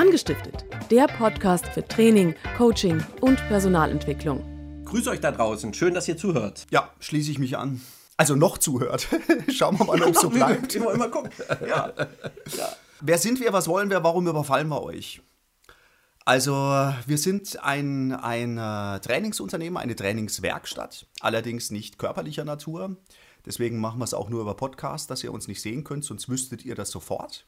Angestiftet, 0.00 0.64
der 0.90 1.08
Podcast 1.08 1.66
für 1.66 1.86
Training, 1.86 2.34
Coaching 2.56 3.04
und 3.20 3.36
Personalentwicklung. 3.48 4.42
Grüß 4.86 5.06
euch 5.08 5.20
da 5.20 5.30
draußen, 5.30 5.74
schön, 5.74 5.92
dass 5.92 6.08
ihr 6.08 6.16
zuhört. 6.16 6.66
Ja, 6.70 6.88
schließe 7.00 7.30
ich 7.30 7.38
mich 7.38 7.58
an. 7.58 7.82
Also 8.16 8.34
noch 8.34 8.56
zuhört. 8.56 9.08
Schauen 9.52 9.78
wir 9.78 9.84
mal, 9.84 10.02
ob 10.02 10.14
es 10.14 10.22
so 10.22 10.30
bleibt. 10.30 10.74
Immer, 10.74 10.94
immer 10.94 11.10
gucken. 11.10 11.30
Ja. 11.68 11.92
ja. 12.56 12.72
Wer 13.02 13.18
sind 13.18 13.40
wir, 13.40 13.52
was 13.52 13.68
wollen 13.68 13.90
wir, 13.90 14.02
warum 14.02 14.26
überfallen 14.26 14.68
wir 14.68 14.82
euch? 14.82 15.20
Also, 16.24 16.54
wir 17.06 17.18
sind 17.18 17.62
ein, 17.62 18.12
ein 18.12 18.56
äh, 18.56 19.00
Trainingsunternehmen, 19.00 19.76
eine 19.76 19.96
Trainingswerkstatt, 19.96 21.08
allerdings 21.20 21.70
nicht 21.70 21.98
körperlicher 21.98 22.46
Natur. 22.46 22.96
Deswegen 23.44 23.78
machen 23.78 24.00
wir 24.00 24.04
es 24.04 24.14
auch 24.14 24.30
nur 24.30 24.40
über 24.40 24.54
Podcast, 24.54 25.10
dass 25.10 25.22
ihr 25.24 25.32
uns 25.32 25.46
nicht 25.46 25.60
sehen 25.60 25.84
könnt, 25.84 26.06
sonst 26.06 26.30
wüsstet 26.30 26.64
ihr 26.64 26.74
das 26.74 26.90
sofort. 26.90 27.44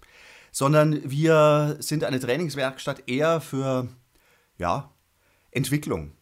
Sondern 0.53 1.01
wir 1.11 1.77
sind 1.81 2.05
eine 2.05 2.21
Trainingswerkstatt 2.21 3.09
eher 3.09 3.41
für 3.41 3.89
ja, 4.59 4.93
Entwicklung. 5.51 6.13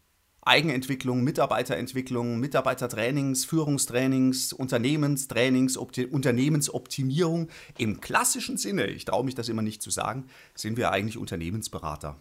Eigenentwicklung, 0.43 1.23
Mitarbeiterentwicklung, 1.23 2.41
Mitarbeitertrainings, 2.41 3.45
Führungstrainings, 3.45 4.53
Unternehmenstrainings, 4.53 5.77
Opti 5.77 6.07
Unternehmensoptimierung. 6.07 7.49
Im 7.77 8.01
klassischen 8.01 8.57
Sinne, 8.57 8.87
ich 8.87 9.05
traue 9.05 9.25
mich 9.25 9.35
das 9.35 9.49
immer 9.49 9.63
nicht 9.63 9.83
zu 9.83 9.91
sagen, 9.91 10.29
sind 10.55 10.79
wir 10.79 10.93
eigentlich 10.93 11.19
Unternehmensberater. 11.19 12.17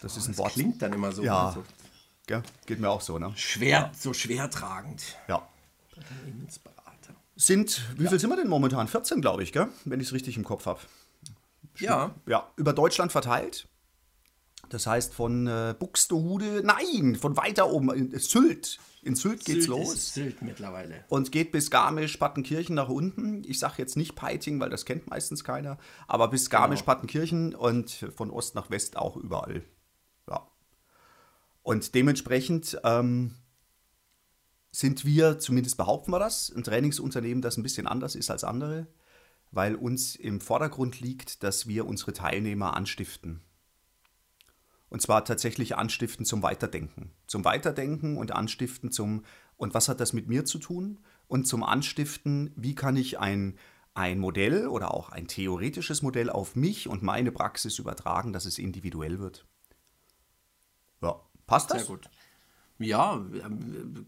Das 0.00 0.14
oh, 0.14 0.18
ist 0.18 0.26
ein 0.26 0.32
das 0.32 0.38
Wort. 0.38 0.52
Klingt 0.52 0.80
dann 0.80 0.92
immer 0.92 1.12
so. 1.12 1.22
Ja, 1.22 1.52
so. 1.52 2.42
geht 2.64 2.80
mir 2.80 2.88
auch 2.88 3.02
so, 3.02 3.18
ne? 3.18 3.32
Schwer, 3.36 3.90
so 3.98 4.14
schwertragend. 4.14 5.02
Ja. 5.28 5.46
Unternehmensberater. 5.94 6.75
Sind, 7.36 7.82
wie 7.98 8.04
ja. 8.04 8.10
viel 8.10 8.18
sind 8.18 8.30
wir 8.30 8.36
denn 8.36 8.48
momentan? 8.48 8.88
14, 8.88 9.20
glaube 9.20 9.42
ich, 9.42 9.52
gell? 9.52 9.68
wenn 9.84 10.00
ich 10.00 10.08
es 10.08 10.12
richtig 10.14 10.38
im 10.38 10.44
Kopf 10.44 10.64
habe. 10.64 10.80
Ja. 11.78 12.14
Ja, 12.26 12.50
über 12.56 12.72
Deutschland 12.72 13.12
verteilt. 13.12 13.68
Das 14.70 14.86
heißt 14.86 15.14
von 15.14 15.46
äh, 15.46 15.74
Buxtehude, 15.78 16.62
nein, 16.64 17.14
von 17.14 17.36
weiter 17.36 17.70
oben, 17.70 17.90
in 17.90 18.18
Sylt. 18.18 18.78
In 19.02 19.14
Sylt 19.14 19.44
geht's 19.44 19.66
Sylt 19.66 19.68
los. 19.68 19.94
Ist 19.94 20.14
Sylt 20.14 20.42
mittlerweile. 20.42 21.04
Und 21.08 21.30
geht 21.30 21.52
bis 21.52 21.70
Garmisch-Partenkirchen 21.70 22.74
nach 22.74 22.88
unten. 22.88 23.44
Ich 23.46 23.60
sage 23.60 23.74
jetzt 23.78 23.96
nicht 23.96 24.16
Peiting, 24.16 24.58
weil 24.58 24.70
das 24.70 24.84
kennt 24.84 25.08
meistens 25.08 25.44
keiner, 25.44 25.78
aber 26.08 26.28
bis 26.28 26.50
genau. 26.50 26.62
Garmisch-Partenkirchen 26.62 27.54
und 27.54 28.06
von 28.16 28.30
Ost 28.30 28.54
nach 28.54 28.70
West 28.70 28.96
auch 28.96 29.16
überall. 29.16 29.62
Ja. 30.28 30.48
Und 31.62 31.94
dementsprechend 31.94 32.80
ähm, 32.82 33.32
sind 34.76 35.06
wir, 35.06 35.38
zumindest 35.38 35.78
behaupten 35.78 36.10
wir 36.10 36.18
das, 36.18 36.52
ein 36.54 36.62
Trainingsunternehmen, 36.62 37.40
das 37.40 37.56
ein 37.56 37.62
bisschen 37.62 37.86
anders 37.86 38.14
ist 38.14 38.30
als 38.30 38.44
andere, 38.44 38.86
weil 39.50 39.74
uns 39.74 40.16
im 40.16 40.38
Vordergrund 40.38 41.00
liegt, 41.00 41.42
dass 41.42 41.66
wir 41.66 41.86
unsere 41.86 42.12
Teilnehmer 42.12 42.76
anstiften. 42.76 43.40
Und 44.90 45.00
zwar 45.00 45.24
tatsächlich 45.24 45.76
anstiften 45.76 46.26
zum 46.26 46.42
Weiterdenken. 46.42 47.10
Zum 47.26 47.46
Weiterdenken 47.46 48.18
und 48.18 48.32
anstiften 48.32 48.92
zum, 48.92 49.24
und 49.56 49.72
was 49.72 49.88
hat 49.88 49.98
das 49.98 50.12
mit 50.12 50.28
mir 50.28 50.44
zu 50.44 50.58
tun? 50.58 50.98
Und 51.26 51.48
zum 51.48 51.62
Anstiften, 51.62 52.52
wie 52.54 52.74
kann 52.74 52.96
ich 52.96 53.18
ein, 53.18 53.58
ein 53.94 54.18
Modell 54.18 54.66
oder 54.66 54.92
auch 54.92 55.08
ein 55.08 55.26
theoretisches 55.26 56.02
Modell 56.02 56.28
auf 56.28 56.54
mich 56.54 56.86
und 56.86 57.02
meine 57.02 57.32
Praxis 57.32 57.78
übertragen, 57.78 58.34
dass 58.34 58.44
es 58.44 58.58
individuell 58.58 59.20
wird. 59.20 59.46
Ja, 61.00 61.18
passt 61.46 61.70
das? 61.70 61.86
Sehr 61.86 61.96
gut. 61.96 62.10
Ja, 62.78 63.24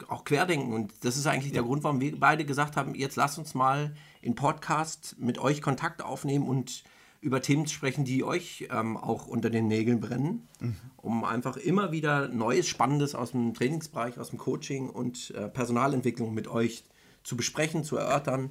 auch 0.08 0.24
querdenken. 0.24 0.72
Und 0.72 0.92
das 1.04 1.16
ist 1.16 1.26
eigentlich 1.26 1.52
ja. 1.52 1.60
der 1.60 1.62
Grund, 1.62 1.84
warum 1.84 2.00
wir 2.00 2.18
beide 2.18 2.44
gesagt 2.44 2.76
haben, 2.76 2.94
jetzt 2.94 3.16
lasst 3.16 3.38
uns 3.38 3.54
mal 3.54 3.94
in 4.20 4.34
Podcast 4.34 5.16
mit 5.18 5.38
euch 5.38 5.62
Kontakt 5.62 6.02
aufnehmen 6.02 6.46
und 6.46 6.84
über 7.20 7.42
Themen 7.42 7.66
sprechen, 7.66 8.04
die 8.04 8.22
euch 8.22 8.68
ähm, 8.70 8.96
auch 8.96 9.26
unter 9.26 9.50
den 9.50 9.66
Nägeln 9.66 10.00
brennen, 10.00 10.46
mhm. 10.60 10.76
um 10.96 11.24
einfach 11.24 11.56
immer 11.56 11.90
wieder 11.90 12.28
Neues, 12.28 12.68
Spannendes 12.68 13.14
aus 13.14 13.32
dem 13.32 13.54
Trainingsbereich, 13.54 14.18
aus 14.18 14.30
dem 14.30 14.38
Coaching 14.38 14.88
und 14.88 15.32
äh, 15.32 15.48
Personalentwicklung 15.48 16.32
mit 16.32 16.46
euch 16.46 16.84
zu 17.24 17.36
besprechen, 17.36 17.82
zu 17.82 17.96
erörtern. 17.96 18.50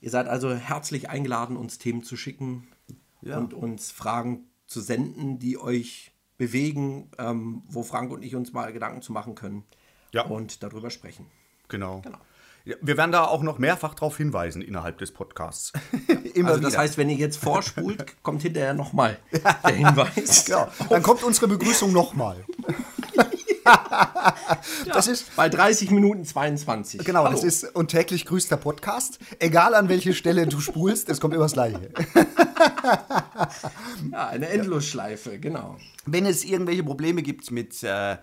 Ihr 0.00 0.10
seid 0.10 0.26
also 0.26 0.52
herzlich 0.54 1.08
eingeladen, 1.08 1.56
uns 1.56 1.78
Themen 1.78 2.02
zu 2.02 2.16
schicken 2.16 2.66
ja. 3.22 3.38
und 3.38 3.54
uns 3.54 3.90
Fragen 3.92 4.46
zu 4.66 4.80
senden, 4.80 5.38
die 5.38 5.58
euch 5.58 6.12
bewegen, 6.40 7.10
ähm, 7.18 7.62
wo 7.68 7.82
Frank 7.82 8.10
und 8.10 8.24
ich 8.24 8.34
uns 8.34 8.54
mal 8.54 8.72
Gedanken 8.72 9.02
zu 9.02 9.12
machen 9.12 9.34
können 9.34 9.62
ja. 10.10 10.24
und 10.24 10.62
darüber 10.62 10.88
sprechen. 10.88 11.26
Genau. 11.68 12.00
genau. 12.00 12.16
Ja, 12.64 12.76
wir 12.80 12.96
werden 12.96 13.12
da 13.12 13.24
auch 13.24 13.42
noch 13.42 13.58
mehrfach 13.58 13.92
darauf 13.92 14.16
hinweisen 14.16 14.62
innerhalb 14.62 14.96
des 14.96 15.12
Podcasts. 15.12 15.74
Immer 16.34 16.48
also 16.48 16.62
das 16.62 16.72
wieder. 16.72 16.82
heißt, 16.82 16.96
wenn 16.96 17.10
ihr 17.10 17.16
jetzt 17.16 17.36
vorspult, 17.36 18.16
kommt 18.22 18.40
hinterher 18.40 18.72
nochmal 18.72 19.18
der 19.32 19.74
Hinweis. 19.74 20.46
Genau. 20.46 20.66
Dann 20.88 21.02
kommt 21.02 21.22
unsere 21.22 21.46
Begrüßung 21.46 21.92
nochmal. 21.92 22.42
das 24.86 25.06
ja, 25.06 25.12
ist 25.12 25.36
bei 25.36 25.48
30 25.48 25.90
Minuten 25.90 26.24
22. 26.24 27.04
Genau, 27.04 27.24
Hallo. 27.24 27.32
das 27.32 27.44
ist 27.44 27.64
und 27.74 27.88
täglich 27.88 28.26
grüßt 28.26 28.50
der 28.50 28.56
Podcast. 28.56 29.18
Egal 29.38 29.74
an 29.74 29.88
welche 29.88 30.14
Stelle 30.14 30.46
du 30.46 30.60
spulst, 30.60 31.08
es 31.08 31.20
kommt 31.20 31.34
immer 31.34 31.44
das 31.44 31.52
Gleiche. 31.52 31.90
ja, 34.12 34.28
eine 34.28 34.48
Endlosschleife, 34.48 35.38
genau. 35.38 35.76
Wenn 36.06 36.26
es 36.26 36.44
irgendwelche 36.44 36.82
Probleme 36.82 37.22
gibt 37.22 37.50
mit 37.50 37.82
äh, 37.82 38.16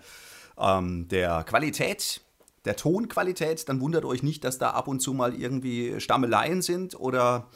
ähm, 0.58 1.08
der 1.08 1.44
Qualität, 1.44 2.20
der 2.64 2.76
Tonqualität, 2.76 3.68
dann 3.68 3.80
wundert 3.80 4.04
euch 4.04 4.22
nicht, 4.22 4.44
dass 4.44 4.58
da 4.58 4.70
ab 4.70 4.88
und 4.88 5.00
zu 5.00 5.14
mal 5.14 5.34
irgendwie 5.34 6.00
Stammeleien 6.00 6.62
sind 6.62 6.98
oder 6.98 7.48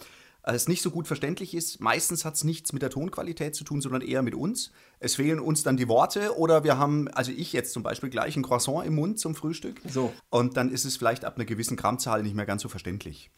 es 0.43 0.69
nicht 0.69 0.83
so 0.83 0.91
gut 0.91 1.07
verständlich 1.07 1.55
ist. 1.55 1.81
Meistens 1.81 2.25
hat 2.25 2.35
es 2.35 2.45
nichts 2.45 2.73
mit 2.73 2.83
der 2.83 2.91
Tonqualität 2.91 3.55
zu 3.55 3.65
tun, 3.65 3.81
sondern 3.81 4.03
eher 4.03 4.23
mit 4.23 4.35
uns. 4.35 4.73
Es 4.99 5.15
fehlen 5.15 5.39
uns 5.39 5.63
dann 5.63 5.77
die 5.77 5.89
Worte 5.89 6.37
oder 6.37 6.65
wir 6.65 6.79
haben, 6.79 7.09
also 7.09 7.31
ich 7.31 7.53
jetzt 7.53 7.73
zum 7.73 7.83
Beispiel 7.83 8.11
gleich 8.11 8.37
ein 8.37 8.43
Croissant 8.43 8.85
im 8.85 8.95
Mund 8.97 9.19
zum 9.21 9.35
Frühstück. 9.35 9.81
So. 9.89 10.13
Und 10.31 10.57
dann 10.57 10.71
ist 10.71 10.85
es 10.85 10.97
vielleicht 10.97 11.25
ab 11.25 11.37
einer 11.37 11.45
gewissen 11.45 11.77
Grammzahl 11.77 12.23
nicht 12.23 12.35
mehr 12.35 12.47
ganz 12.47 12.63
so 12.63 12.69
verständlich. 12.69 13.31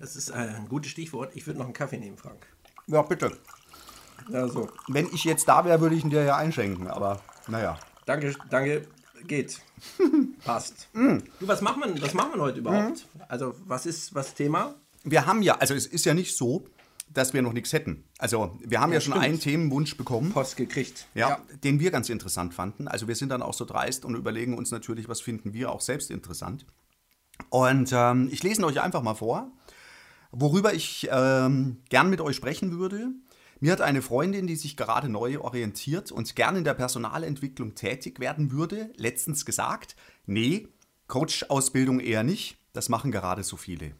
Das 0.00 0.16
ist 0.16 0.30
ein 0.30 0.68
gutes 0.68 0.90
Stichwort. 0.90 1.32
Ich 1.34 1.46
würde 1.46 1.58
noch 1.58 1.66
einen 1.66 1.74
Kaffee 1.74 1.98
nehmen, 1.98 2.16
Frank. 2.16 2.46
Ja, 2.86 3.02
bitte. 3.02 3.32
Also. 4.32 4.70
Wenn 4.88 5.06
ich 5.12 5.24
jetzt 5.24 5.48
da 5.48 5.64
wäre, 5.64 5.80
würde 5.80 5.94
ich 5.94 6.04
ihn 6.04 6.10
dir 6.10 6.24
ja 6.24 6.36
einschenken, 6.36 6.88
aber 6.88 7.20
naja. 7.46 7.78
Danke, 8.06 8.34
danke. 8.50 8.86
Geht. 9.26 9.60
Passt. 10.44 10.88
Mm. 10.92 11.18
Du, 11.40 11.48
was 11.48 11.60
machen 11.60 11.82
wir, 11.84 12.02
was 12.02 12.14
machen 12.14 12.30
wir 12.34 12.42
heute 12.42 12.60
überhaupt? 12.60 13.06
Mm. 13.14 13.22
Also, 13.28 13.54
was 13.66 13.84
ist 13.84 14.14
was 14.14 14.34
Thema? 14.34 14.76
Wir 15.04 15.26
haben 15.26 15.42
ja, 15.42 15.56
also 15.58 15.74
es 15.74 15.86
ist 15.86 16.04
ja 16.04 16.14
nicht 16.14 16.36
so, 16.36 16.64
dass 17.12 17.32
wir 17.32 17.42
noch 17.42 17.52
nichts 17.52 17.72
hätten. 17.72 18.04
Also 18.18 18.58
wir 18.64 18.80
haben 18.80 18.90
ja, 18.90 18.96
ja 18.96 19.00
schon 19.00 19.12
stimmt. 19.12 19.24
einen 19.24 19.40
Themenwunsch 19.40 19.96
bekommen. 19.96 20.32
Post 20.32 20.56
gekriegt. 20.56 21.06
Ja, 21.14 21.30
ja, 21.30 21.40
den 21.64 21.80
wir 21.80 21.90
ganz 21.90 22.08
interessant 22.08 22.54
fanden. 22.54 22.88
Also 22.88 23.08
wir 23.08 23.14
sind 23.14 23.30
dann 23.30 23.42
auch 23.42 23.54
so 23.54 23.64
dreist 23.64 24.04
und 24.04 24.14
überlegen 24.14 24.56
uns 24.56 24.70
natürlich, 24.70 25.08
was 25.08 25.20
finden 25.20 25.52
wir 25.54 25.72
auch 25.72 25.80
selbst 25.80 26.10
interessant. 26.10 26.66
Und 27.50 27.90
ähm, 27.92 28.28
ich 28.30 28.42
lese 28.42 28.64
euch 28.64 28.80
einfach 28.80 29.02
mal 29.02 29.14
vor, 29.14 29.50
worüber 30.32 30.74
ich 30.74 31.08
ähm, 31.10 31.78
gern 31.88 32.10
mit 32.10 32.20
euch 32.20 32.36
sprechen 32.36 32.78
würde. 32.78 33.08
Mir 33.60 33.72
hat 33.72 33.80
eine 33.80 34.02
Freundin, 34.02 34.46
die 34.46 34.56
sich 34.56 34.76
gerade 34.76 35.08
neu 35.08 35.40
orientiert 35.40 36.12
und 36.12 36.36
gern 36.36 36.56
in 36.56 36.64
der 36.64 36.74
Personalentwicklung 36.74 37.74
tätig 37.74 38.20
werden 38.20 38.52
würde, 38.52 38.92
letztens 38.96 39.44
gesagt, 39.44 39.96
nee, 40.26 40.68
Coach-Ausbildung 41.08 41.98
eher 41.98 42.22
nicht, 42.22 42.58
das 42.72 42.88
machen 42.88 43.10
gerade 43.10 43.42
so 43.42 43.56
viele. 43.56 43.94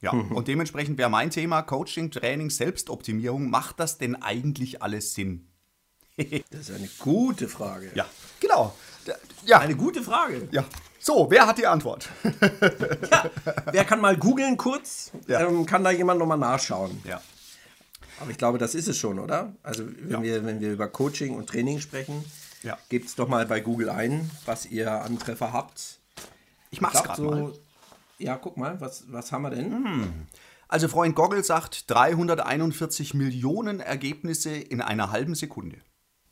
Ja, 0.00 0.12
mhm. 0.12 0.32
und 0.32 0.46
dementsprechend 0.46 0.96
wäre 0.98 1.10
mein 1.10 1.30
Thema 1.30 1.62
Coaching, 1.62 2.10
Training, 2.10 2.50
Selbstoptimierung. 2.50 3.50
Macht 3.50 3.80
das 3.80 3.98
denn 3.98 4.14
eigentlich 4.14 4.82
alles 4.82 5.14
Sinn? 5.14 5.48
das 6.16 6.60
ist 6.60 6.70
eine 6.70 6.88
gute 6.98 7.48
Frage. 7.48 7.90
Ja, 7.94 8.06
genau. 8.40 8.74
Ja. 9.44 9.60
Eine 9.60 9.74
gute 9.74 10.02
Frage. 10.02 10.48
Ja. 10.50 10.64
So, 11.00 11.30
wer 11.30 11.46
hat 11.46 11.58
die 11.58 11.66
Antwort? 11.66 12.08
ja, 13.10 13.30
wer 13.72 13.84
kann 13.84 14.00
mal 14.00 14.16
googeln 14.16 14.56
kurz? 14.56 15.12
Ja. 15.26 15.46
Ähm, 15.46 15.64
kann 15.64 15.82
da 15.82 15.90
jemand 15.90 16.18
nochmal 16.18 16.38
nachschauen? 16.38 17.00
Ja. 17.04 17.22
Aber 18.20 18.30
ich 18.30 18.38
glaube, 18.38 18.58
das 18.58 18.74
ist 18.74 18.88
es 18.88 18.98
schon, 18.98 19.18
oder? 19.18 19.54
Also, 19.62 19.84
wenn, 19.86 20.10
ja. 20.10 20.22
wir, 20.22 20.44
wenn 20.44 20.60
wir 20.60 20.72
über 20.72 20.88
Coaching 20.88 21.36
und 21.36 21.48
Training 21.48 21.80
sprechen, 21.80 22.24
ja. 22.62 22.76
gebt 22.88 23.06
es 23.06 23.14
doch 23.14 23.28
mal 23.28 23.46
bei 23.46 23.60
Google 23.60 23.90
ein, 23.90 24.30
was 24.44 24.66
ihr 24.66 24.90
an 24.90 25.18
Treffer 25.18 25.52
habt. 25.52 26.00
Ich 26.70 26.80
mach's 26.80 27.02
gerade 27.02 27.22
so, 27.22 27.30
mal. 27.30 27.52
Ja, 28.18 28.36
guck 28.36 28.56
mal, 28.56 28.80
was, 28.80 29.04
was 29.10 29.32
haben 29.32 29.42
wir 29.42 29.50
denn? 29.50 29.72
Hm. 29.72 30.26
Also 30.68 30.88
Freund 30.88 31.16
Goggle 31.16 31.42
sagt 31.42 31.90
341 31.90 33.14
Millionen 33.14 33.80
Ergebnisse 33.80 34.50
in 34.50 34.82
einer 34.82 35.10
halben 35.10 35.34
Sekunde. 35.34 35.78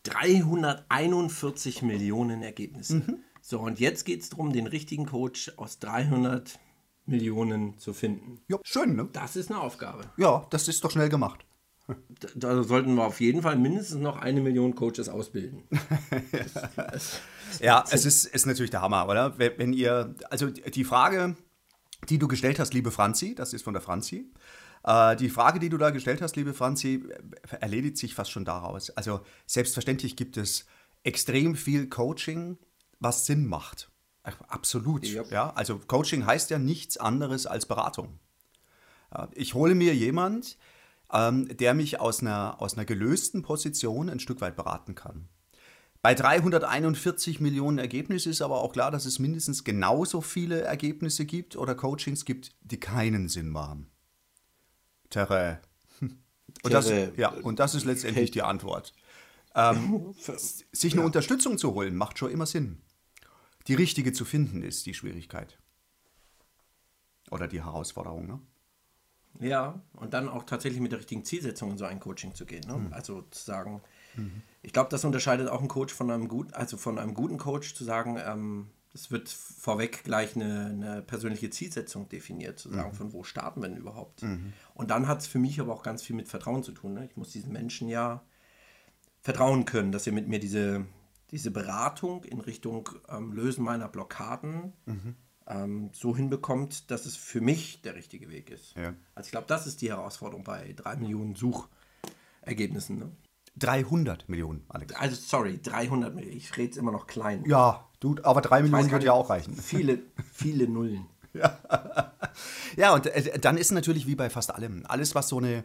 341 0.03 1.83
Millionen 1.83 2.43
Ergebnisse. 2.43 2.97
Mhm. 2.97 3.19
So, 3.41 3.61
und 3.61 3.81
jetzt 3.81 4.05
geht 4.05 4.23
es 4.23 4.29
darum, 4.29 4.53
den 4.53 4.67
richtigen 4.67 5.07
Coach 5.07 5.53
aus 5.57 5.79
300 5.79 6.59
Millionen 7.07 7.79
zu 7.79 7.93
finden. 7.93 8.41
Ja, 8.49 8.59
schön, 8.63 8.97
ne? 8.97 9.09
Das 9.13 9.37
ist 9.37 9.51
eine 9.51 9.61
Aufgabe. 9.61 10.05
Ja, 10.17 10.47
das 10.51 10.69
ist 10.69 10.85
doch 10.85 10.91
schnell 10.91 11.09
gemacht. 11.09 11.45
Da, 12.19 12.29
da 12.35 12.63
sollten 12.65 12.97
wir 12.97 13.05
auf 13.05 13.21
jeden 13.21 13.43
Fall 13.43 13.57
mindestens 13.57 14.01
noch 14.01 14.17
eine 14.17 14.41
Million 14.41 14.75
Coaches 14.75 15.09
ausbilden. 15.09 15.63
das, 16.33 16.53
das, 16.77 17.21
ja, 17.61 17.85
es 17.89 18.05
ist, 18.05 18.25
ist 18.25 18.45
natürlich 18.45 18.73
der 18.73 18.81
Hammer, 18.81 19.09
oder? 19.09 19.39
Wenn 19.39 19.73
ihr, 19.73 20.17
also 20.29 20.51
die 20.51 20.83
Frage, 20.83 21.37
die 22.09 22.19
du 22.19 22.29
gestellt 22.29 22.59
hast, 22.59 22.75
liebe 22.75 22.91
Franzi, 22.91 23.35
das 23.35 23.53
ist 23.53 23.63
von 23.63 23.75
der 23.75 23.83
Franzi. 23.83 24.31
Äh, 24.85 25.17
die 25.17 25.29
Frage, 25.29 25.59
die 25.59 25.69
du 25.69 25.79
da 25.79 25.91
gestellt 25.91 26.23
hast, 26.23 26.37
liebe 26.37 26.55
Franzi, 26.55 27.05
erledigt 27.61 27.99
sich 27.99 28.15
fast 28.15 28.31
schon 28.31 28.45
daraus. 28.45 28.91
Also 28.91 29.21
selbstverständlich 29.47 30.17
gibt 30.17 30.37
es 30.37 30.67
extrem 31.03 31.57
viel 31.57 31.89
Coaching, 31.89 32.59
was 33.01 33.27
Sinn 33.27 33.47
macht. 33.47 33.91
Absolut. 34.49 35.07
Yep. 35.07 35.31
Ja, 35.31 35.51
also 35.51 35.79
Coaching 35.79 36.27
heißt 36.27 36.51
ja 36.51 36.59
nichts 36.59 36.97
anderes 36.97 37.47
als 37.47 37.67
Beratung. 37.67 38.19
Ich 39.35 39.55
hole 39.55 39.77
mir 39.77 39.95
jemand, 39.95 40.59
ähm, 41.13 41.49
der 41.57 41.75
mich 41.75 42.01
aus 42.01 42.21
einer, 42.21 42.61
aus 42.61 42.75
einer 42.75 42.85
gelösten 42.85 43.43
Position 43.43 44.11
ein 44.11 44.19
Stück 44.19 44.41
weit 44.41 44.57
beraten 44.57 44.97
kann. 44.97 45.29
Bei 46.07 46.15
341 46.15 47.41
Millionen 47.41 47.79
Ergebnissen 47.79 48.31
ist 48.31 48.41
aber 48.41 48.61
auch 48.61 48.73
klar, 48.73 48.93
dass 48.93 49.07
es 49.07 49.19
mindestens 49.19 49.65
genauso 49.65 50.21
viele 50.21 50.61
Ergebnisse 50.61 51.27
gibt 51.27 51.57
oder 51.57 51.75
Coachings 51.75 52.25
gibt, 52.25 52.55
die 52.61 52.79
keinen 52.79 53.29
Sinn 53.29 53.49
machen. 53.49 53.91
Terre. 55.11 55.59
Und 56.63 56.73
das, 56.73 56.93
ja, 57.17 57.31
und 57.31 57.59
das 57.59 57.75
ist 57.75 57.87
letztendlich 57.87 58.31
die 58.31 58.43
Antwort. 58.43 58.93
Ähm, 59.57 60.15
sich 60.71 60.93
eine 60.93 61.01
ja. 61.01 61.07
Unterstützung 61.07 61.59
zu 61.59 61.75
holen, 61.75 61.97
macht 61.97 62.21
schon 62.21 62.31
immer 62.31 62.47
Sinn. 62.47 62.83
Die 63.67 63.75
richtige 63.75 64.13
zu 64.13 64.25
finden, 64.25 64.63
ist 64.63 64.87
die 64.87 64.95
Schwierigkeit. 64.95 65.59
Oder 67.33 67.49
die 67.49 67.65
Herausforderung, 67.65 68.29
ne? 68.29 68.41
Ja, 69.41 69.83
und 69.95 70.15
dann 70.15 70.29
auch 70.29 70.45
tatsächlich 70.45 70.81
mit 70.81 70.93
der 70.93 71.01
richtigen 71.01 71.25
Zielsetzung 71.25 71.73
in 71.73 71.79
so 71.79 71.85
ein 71.85 71.99
Coaching 71.99 72.33
zu 72.33 72.47
gehen. 72.47 72.65
Ne? 72.69 72.77
Mhm. 72.77 72.93
Also 72.93 73.23
zu 73.23 73.45
sagen, 73.45 73.83
mhm. 74.17 74.43
ich 74.63 74.73
glaube, 74.73 74.91
das 74.91 75.05
unterscheidet 75.05 75.49
auch 75.49 75.61
einen 75.61 75.69
Coach 75.69 75.95
von 75.95 76.11
einem 76.11 76.29
guten, 76.29 76.53
also 76.55 76.77
von 76.77 76.99
einem 76.99 77.15
guten 77.15 77.39
Coach 77.39 77.75
zu 77.75 77.85
sagen, 77.85 78.19
ähm, 78.25 78.69
es 78.93 79.11
wird 79.11 79.29
vorweg 79.29 80.05
gleich 80.05 80.37
eine, 80.37 80.67
eine, 80.67 81.03
persönliche 81.03 81.51
Zielsetzung 81.51 82.09
definiert, 82.09 82.59
zu 82.59 82.71
sagen, 82.71 82.91
mhm. 82.91 82.95
von 82.95 83.13
wo 83.13 83.25
starten 83.25 83.61
wir 83.61 83.69
denn 83.69 83.77
überhaupt. 83.77 84.23
Mhm. 84.23 84.55
Und 84.75 84.91
dann 84.91 85.07
hat 85.07 85.21
es 85.21 85.27
für 85.27 85.39
mich 85.39 85.61
aber 85.61 85.75
auch 85.75 85.83
ganz 85.83 86.03
viel 86.03 86.17
mit 86.17 86.29
Vertrauen 86.29 86.63
zu 86.63 86.73
tun. 86.73 86.95
Ne? 86.95 87.05
Ich 87.05 87.17
muss 87.17 87.31
diesen 87.31 87.53
Menschen 87.53 87.89
ja 87.89 88.23
vertrauen 89.21 89.67
können, 89.67 89.93
dass 89.93 90.07
er 90.07 90.15
mit 90.15 90.29
mir 90.29 90.39
diese, 90.39 90.87
diese 91.31 91.51
Beratung 91.51 92.25
in 92.25 92.41
Richtung 92.41 92.89
ähm, 93.09 93.33
Lösen 93.33 93.65
meiner 93.65 93.89
Blockaden 93.89 94.73
mhm 94.87 95.17
ähm, 95.47 95.91
so 95.93 96.17
hinbekommt, 96.17 96.91
dass 96.91 97.07
es 97.07 97.17
für 97.17 97.41
mich 97.41 97.83
der 97.83 97.95
richtige 97.95 98.29
Weg 98.31 98.51
ist. 98.51 98.75
Ja. 98.77 98.95
Also 99.15 99.29
ich 99.29 99.31
glaube, 99.31 99.47
das 99.47 99.67
ist 99.67 99.81
die 99.81 99.91
Herausforderung 99.91 100.45
bei 100.45 100.73
drei 100.75 100.97
Millionen 100.97 101.35
Suchergebnissen. 101.35 102.99
Ne? 102.99 103.13
300 103.57 104.29
Millionen, 104.29 104.65
Alex. 104.69 104.95
Also 104.95 105.17
sorry, 105.17 105.59
300 105.63 106.15
Millionen. 106.15 106.37
Ich 106.37 106.57
rede 106.57 106.71
es 106.73 106.77
immer 106.77 106.93
noch 106.93 107.07
klein. 107.07 107.45
Ja, 107.47 107.89
du, 108.01 108.17
aber 108.23 108.43
3 108.43 108.63
Millionen 108.63 108.91
würde 108.91 109.07
ja 109.07 109.13
auch 109.13 109.31
reichen. 109.31 109.57
Viele, 109.57 110.01
viele 110.33 110.69
Nullen. 110.69 111.07
ja. 111.33 111.59
ja, 112.77 112.95
und 112.95 113.07
äh, 113.07 113.39
dann 113.39 113.57
ist 113.57 113.73
natürlich 113.73 114.07
wie 114.07 114.15
bei 114.15 114.31
fast 114.31 114.55
allem, 114.55 114.85
alles, 114.87 115.15
was 115.15 115.29
so 115.29 115.39
eine, 115.39 115.65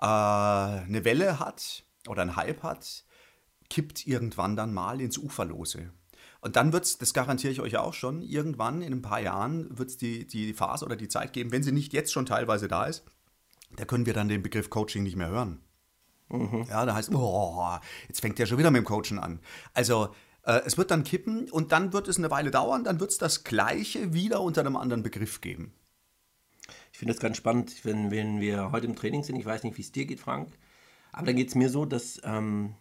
äh, 0.00 0.06
eine 0.06 1.04
Welle 1.04 1.38
hat 1.38 1.84
oder 2.08 2.22
einen 2.22 2.36
Hype 2.36 2.62
hat, 2.62 3.04
kippt 3.70 4.06
irgendwann 4.06 4.56
dann 4.56 4.72
mal 4.72 5.00
ins 5.00 5.18
Uferlose. 5.18 5.90
Und 6.40 6.56
dann 6.56 6.72
wird 6.72 6.84
es, 6.84 6.98
das 6.98 7.12
garantiere 7.12 7.52
ich 7.52 7.60
euch 7.60 7.76
auch 7.76 7.94
schon, 7.94 8.22
irgendwann 8.22 8.80
in 8.80 8.92
ein 8.92 9.02
paar 9.02 9.20
Jahren 9.20 9.76
wird 9.76 9.90
es 9.90 9.96
die, 9.96 10.26
die 10.26 10.54
Phase 10.54 10.84
oder 10.84 10.96
die 10.96 11.08
Zeit 11.08 11.32
geben, 11.32 11.52
wenn 11.52 11.62
sie 11.62 11.72
nicht 11.72 11.92
jetzt 11.92 12.12
schon 12.12 12.26
teilweise 12.26 12.68
da 12.68 12.84
ist, 12.84 13.04
da 13.76 13.84
können 13.84 14.06
wir 14.06 14.14
dann 14.14 14.28
den 14.28 14.42
Begriff 14.42 14.70
Coaching 14.70 15.02
nicht 15.02 15.16
mehr 15.16 15.28
hören. 15.28 15.60
Mhm. 16.28 16.66
Ja, 16.68 16.84
da 16.84 16.94
heißt, 16.94 17.14
oh, 17.14 17.78
jetzt 18.08 18.20
fängt 18.20 18.38
der 18.38 18.46
schon 18.46 18.58
wieder 18.58 18.70
mit 18.70 18.80
dem 18.80 18.84
Coachen 18.84 19.18
an. 19.18 19.40
Also 19.74 20.08
äh, 20.44 20.60
es 20.64 20.76
wird 20.76 20.90
dann 20.90 21.04
kippen 21.04 21.50
und 21.50 21.72
dann 21.72 21.92
wird 21.92 22.08
es 22.08 22.18
eine 22.18 22.30
Weile 22.30 22.50
dauern, 22.50 22.84
dann 22.84 23.00
wird 23.00 23.10
es 23.10 23.18
das 23.18 23.44
Gleiche 23.44 24.12
wieder 24.12 24.40
unter 24.40 24.60
einem 24.60 24.76
anderen 24.76 25.02
Begriff 25.02 25.40
geben. 25.40 25.72
Ich 26.92 26.98
finde 26.98 27.14
das 27.14 27.20
ganz 27.20 27.36
spannend, 27.36 27.84
wenn, 27.84 28.10
wenn 28.10 28.40
wir 28.40 28.72
heute 28.72 28.86
im 28.86 28.96
Training 28.96 29.22
sind. 29.22 29.36
Ich 29.36 29.46
weiß 29.46 29.62
nicht, 29.62 29.76
wie 29.76 29.82
es 29.82 29.92
dir 29.92 30.06
geht, 30.06 30.20
Frank. 30.20 30.58
Aber 31.12 31.26
dann 31.26 31.36
geht 31.36 31.48
es 31.48 31.54
mir 31.54 31.70
so, 31.70 31.84
dass 31.84 32.20
ähm, 32.24 32.74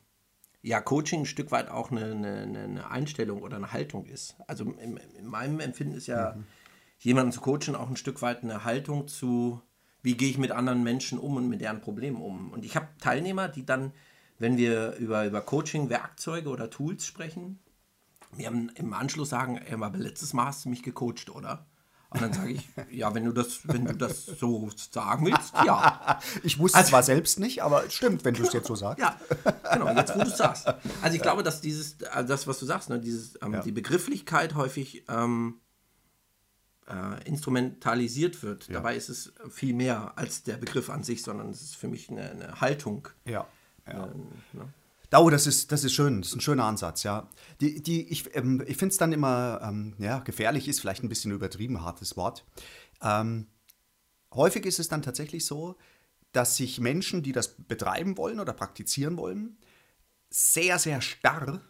ja, 0.62 0.82
Coaching 0.82 1.22
ein 1.22 1.26
Stück 1.26 1.52
weit 1.52 1.70
auch 1.70 1.92
eine, 1.92 2.12
eine, 2.12 2.64
eine 2.64 2.92
Einstellung 2.92 3.42
oder 3.42 3.58
eine 3.58 3.72
Haltung 3.72 4.06
ist. 4.06 4.36
Also 4.48 4.66
in, 4.66 4.98
in 4.98 5.26
meinem 5.26 5.60
Empfinden 5.60 5.96
ist 5.96 6.08
ja 6.08 6.36
mhm. 6.36 6.46
jemanden 7.00 7.32
zu 7.32 7.42
coachen 7.42 7.76
auch 7.76 7.90
ein 7.90 7.96
Stück 7.96 8.22
weit 8.22 8.44
eine 8.44 8.64
Haltung 8.64 9.08
zu, 9.08 9.62
wie 10.08 10.16
gehe 10.16 10.30
ich 10.30 10.38
mit 10.38 10.52
anderen 10.52 10.84
Menschen 10.84 11.20
um 11.20 11.36
und 11.36 11.50
mit 11.50 11.60
deren 11.60 11.82
Problemen 11.82 12.22
um. 12.22 12.52
Und 12.54 12.64
ich 12.64 12.78
habe 12.78 12.88
Teilnehmer, 13.02 13.50
die 13.50 13.66
dann, 13.66 13.92
wenn 14.40 14.56
wir 14.56 14.96
über, 14.96 15.26
über 15.26 15.42
Coaching-Werkzeuge 15.42 16.48
oder 16.48 16.70
Tools 16.70 17.06
sprechen, 17.06 17.60
mir 18.32 18.48
im 18.48 18.94
Anschluss 18.94 19.32
sagen, 19.32 19.58
ey, 19.58 19.74
aber 19.74 19.92
letztes 19.98 20.32
Mal 20.32 20.46
hast 20.46 20.64
du 20.64 20.70
mich 20.70 20.82
gecoacht, 20.82 21.30
oder? 21.30 21.66
Und 22.10 22.22
dann 22.22 22.32
sage 22.32 22.52
ich, 22.54 22.70
ja, 22.90 23.14
wenn 23.16 23.26
du 23.26 23.34
das, 23.34 23.68
wenn 23.68 23.84
du 23.84 23.96
das 23.98 24.28
so 24.28 24.70
sagen 24.92 25.26
willst, 25.26 25.54
ja. 25.66 26.22
Ich 26.44 26.58
wusste 26.58 26.78
also, 26.78 26.92
zwar 26.92 27.04
selbst 27.04 27.38
nicht, 27.42 27.62
aber 27.62 27.86
es 27.86 27.94
stimmt, 27.94 28.24
wenn 28.24 28.34
du 28.34 28.44
es 28.44 28.54
jetzt 28.54 28.68
so 28.68 28.76
sagst. 28.76 29.00
Ja, 29.00 29.18
genau, 29.74 29.90
jetzt 29.90 30.16
wo 30.16 30.20
du 30.20 30.28
es 30.28 30.38
sagst. 30.38 30.74
Also 31.02 31.18
ich 31.18 31.22
glaube, 31.22 31.44
dass 31.44 31.60
dieses, 31.60 32.02
also 32.14 32.30
das, 32.30 32.48
was 32.48 32.60
du 32.60 32.66
sagst, 32.66 32.88
ne, 32.88 32.98
dieses, 33.02 33.38
ähm, 33.42 33.56
ja. 33.56 33.62
die 33.62 33.74
Begrifflichkeit 33.74 34.56
häufig 34.56 35.04
ähm, 35.10 35.60
äh, 36.90 37.24
instrumentalisiert 37.28 38.44
wird. 38.44 38.68
Ja. 38.68 38.76
Dabei 38.76 38.96
ist 38.96 39.10
es 39.10 39.34
viel 39.50 39.74
mehr 39.74 40.14
als 40.18 40.44
der 40.44 40.58
Begriff 40.58 40.90
an 40.90 41.04
sich, 41.04 41.22
sondern 41.22 41.50
es 41.50 41.62
ist 41.62 41.76
für 41.76 41.88
mich 41.88 42.10
eine, 42.10 42.32
eine 42.32 42.62
Haltung. 42.62 43.08
Ja. 43.26 43.48
ja. 43.88 44.06
Ähm, 44.08 44.28
ne? 44.54 44.74
Oh, 45.16 45.30
das 45.30 45.48
ist, 45.48 45.72
das 45.72 45.84
ist 45.84 45.94
schön, 45.94 46.22
das 46.22 46.30
ist 46.30 46.36
ein 46.36 46.42
schöner 46.42 46.66
Ansatz, 46.66 47.04
ja. 47.04 47.30
Die, 47.62 47.82
die, 47.82 48.08
ich 48.10 48.36
ähm, 48.36 48.62
ich 48.68 48.78
finde 48.78 48.92
es 48.92 48.98
dann 48.98 49.14
immer, 49.14 49.62
ähm, 49.64 49.96
ja, 50.00 50.20
gefährlich 50.20 50.68
ist 50.68 50.82
vielleicht 50.82 51.04
ein 51.04 51.10
bisschen 51.10 51.32
übertrieben 51.32 51.82
hartes 51.82 52.18
Wort. 52.18 52.46
Ähm, 53.02 53.48
häufig 54.34 54.66
ist 54.66 54.80
es 54.80 54.90
dann 54.90 55.02
tatsächlich 55.02 55.46
so, 55.46 55.78
dass 56.34 56.58
sich 56.58 56.80
Menschen, 56.80 57.24
die 57.24 57.32
das 57.32 57.56
betreiben 57.56 58.18
wollen 58.18 58.40
oder 58.40 58.52
praktizieren 58.52 59.18
wollen, 59.18 59.58
sehr, 60.30 60.78
sehr 60.78 61.00
starr 61.00 61.62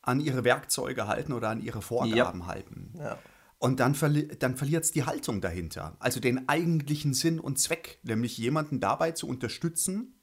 an 0.00 0.20
ihre 0.20 0.44
Werkzeuge 0.44 1.06
halten 1.06 1.32
oder 1.32 1.50
an 1.50 1.60
ihre 1.60 1.82
Vorgaben 1.82 2.40
ja. 2.40 2.46
halten. 2.46 2.94
Ja. 2.98 3.18
Und 3.58 3.80
dann, 3.80 3.94
verli 3.94 4.28
dann 4.38 4.56
verliert 4.56 4.84
es 4.84 4.90
die 4.90 5.04
Haltung 5.04 5.40
dahinter, 5.40 5.96
also 5.98 6.20
den 6.20 6.48
eigentlichen 6.48 7.14
Sinn 7.14 7.40
und 7.40 7.58
Zweck, 7.58 7.98
nämlich 8.02 8.36
jemanden 8.36 8.80
dabei 8.80 9.12
zu 9.12 9.26
unterstützen, 9.26 10.16